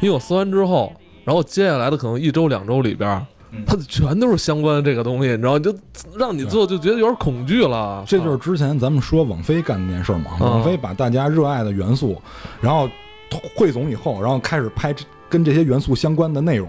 [0.00, 0.92] 因为我搜完之后，
[1.24, 3.26] 然后接下来的可能一周两周里边。
[3.66, 5.74] 它全都是相关的这个东西，你知道，就
[6.18, 8.04] 让你做就觉得有点恐惧了。
[8.06, 12.20] 这就是之前咱们说网飞干的那件事嘛，网飞把大家热爱的元素，
[12.60, 12.86] 然后
[13.54, 14.94] 汇总以后，然后开始拍
[15.28, 16.68] 跟这些元素相关的内容。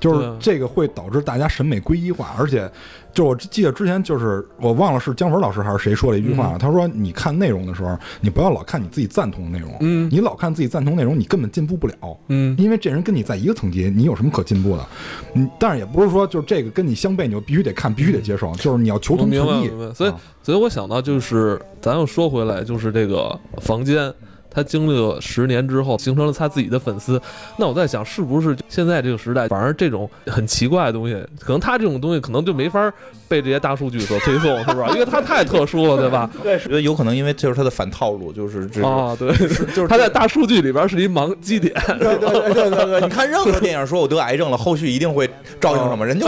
[0.00, 2.70] 就是这个会导致大家审美归一化，而且，
[3.12, 14.86] 就我记得之前就是我忘了是姜文老师还是谁说了一句话，他说你看内容的时候，你不要老看你自己赞同的内容，嗯，你老看自己赞同内容，你根本进步不了，嗯，因为这人跟你在一个层级，你有什么可进步的？
[15.34, 19.68] 嗯，但是也不是说就是这个跟你相悖，你就必须得看，必须得接受，就是你要求同存异。
[19.92, 20.12] 所以，
[20.44, 24.14] 所以我想到就是，咱又说回来，就是这个房间。
[24.50, 27.20] 他经历了十年之后，形成了他自己的粉丝。
[27.58, 32.92] 那我在想，是不是现在这个时代，反而这种很奇怪的东西，可能他这种东西可能就没法
[33.28, 34.88] 被这些大数据所推送，是吧？
[34.92, 36.30] 因为他太特殊了，对吧？
[36.42, 39.32] 对，我觉得有可能，因为就是他的反套路，就是这啊，对，
[39.74, 41.74] 就是他在大数据里边是一盲基点。
[41.98, 45.28] 对对对对对对，你看任何电影说我得癌症了，后续一定会
[45.60, 46.06] 照应什么？
[46.06, 46.26] 人就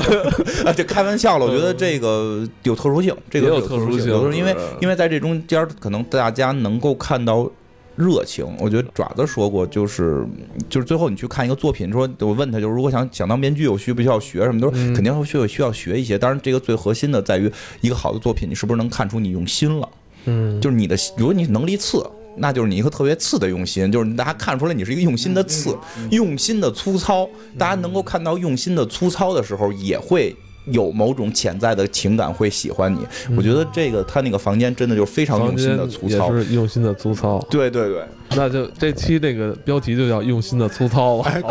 [0.64, 1.46] 啊，这开玩笑了。
[1.46, 7.50] 我觉得这个有特殊性，这个有特殊性，就是因为因为在这中间，可能大家能够看到。
[8.00, 10.26] 热情，我觉得爪子说过，就是
[10.68, 14.60] 就是最后你去看一个作品，说我问他，就是如果想想当编剧，我需不需要学什么？
[14.60, 16.18] 都是肯定会需要需要学一些。
[16.18, 17.52] 当然，这个最核心的在于
[17.82, 19.88] 一个好的作品，你是不是能看出你用心了？
[20.24, 22.04] 嗯，就是你的，如果你能力次，
[22.36, 25.76] 那就是你一个特别次的用心，就是大家看出来你是一个用心的次，
[26.10, 27.28] 用心的粗糙。
[27.58, 30.34] 大家能够看到用心的粗糙的时候，也会。
[30.70, 33.00] 有某种潜在的情感会喜欢你，
[33.36, 37.38] 我觉得这个他那个房间真的就非常用心的粗糙，也是用心的粗糙。
[37.50, 38.02] 对对对，
[38.36, 41.32] 那就这期这个标题就叫用心的粗糙吧。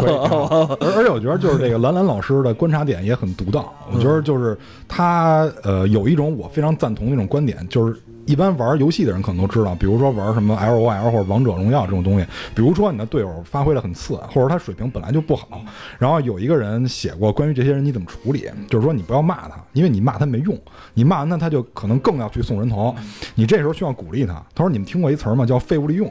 [0.80, 7.96] 而而且我觉得就是这个兰兰老师的观察点也很独到，我觉得就是他呃有一种我非常赞同的一种观点，就是。
[8.30, 15.64] 一般玩游戏的人可能都知道，比如说玩什么 L O L 或者王者荣耀这种东西，比如说你的队友发挥的很次，或者他水平本来就不好，
[15.98, 20.56] 然后有一个人写过关于这些人你怎么处理，就是说你不要骂他，因为你骂他没用，
[20.94, 22.96] 你骂完他他就可能更要去送人头，
[23.34, 24.34] 你这时候需要鼓励他。
[24.54, 25.44] 他说你们听过一词儿吗？
[25.44, 26.08] 叫废物利用。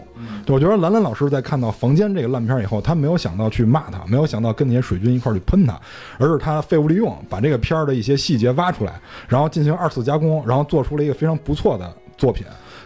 [0.49, 5.81] 我觉得兰兰老师在看到房间这个烂片以后，他没有想到去骂他，没有想到跟那些水军一块去喷他，
[6.19, 11.89] 而是他废物利用，把这个片儿的一些细节挖出来，然后进行二次加工，然后做出了一个非常不错的。
[12.19, 12.45] 作品，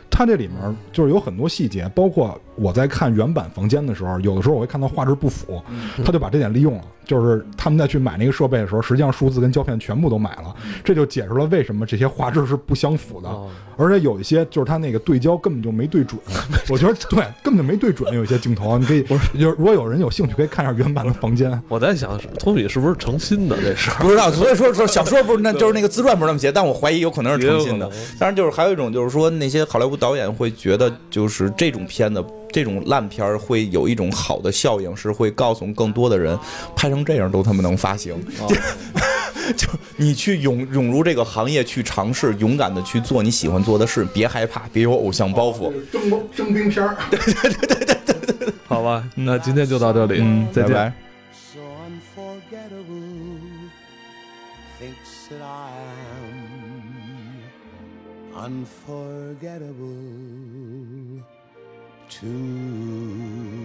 [0.08, 5.62] 它这里面就是有很多细节，包括我在看原版房间的时候，有的时候我会看到画质不符，
[6.04, 6.82] 他就把这点利用了。
[7.04, 10.54] 就是他们在去买那个设备的时候，实际上数字跟胶片全部都买了，
[10.84, 13.28] 这就解释了为什么这些画质是不相符的。
[13.76, 16.20] 而且有一些就是他那个对焦根本就没对准，
[16.70, 18.14] 我觉得对，根本就没对准。
[18.14, 19.04] 有一些镜头，你可以，
[19.34, 21.60] 有如果有人有兴趣，可以看一下原版的房间。
[21.68, 23.56] 我在想，托比是不是成心的？
[23.60, 24.30] 这是不知道。
[24.30, 27.90] 所以说说小说不是，那就是那个自传不是那么写，但我怀疑有可能是成心的。
[28.16, 32.24] 当然，就是还有一种，就是说那些好莱坞导演会觉得，就是这种片子。
[32.52, 36.38] 这种烂片儿会有一种好的效应，是会告诉更多的人，
[36.76, 38.14] 拍成这样都他妈能发行。
[39.56, 39.66] 就
[39.96, 45.72] 你去涌涌入这个行业去尝试，勇敢的去做你喜欢做的事，别害怕，别有偶像包袱。
[45.90, 46.96] 征征兵片儿。
[47.10, 48.54] 对对对对对对。
[48.66, 50.92] 好吧，那今天就到这里，嗯，再见。
[62.22, 63.61] Too.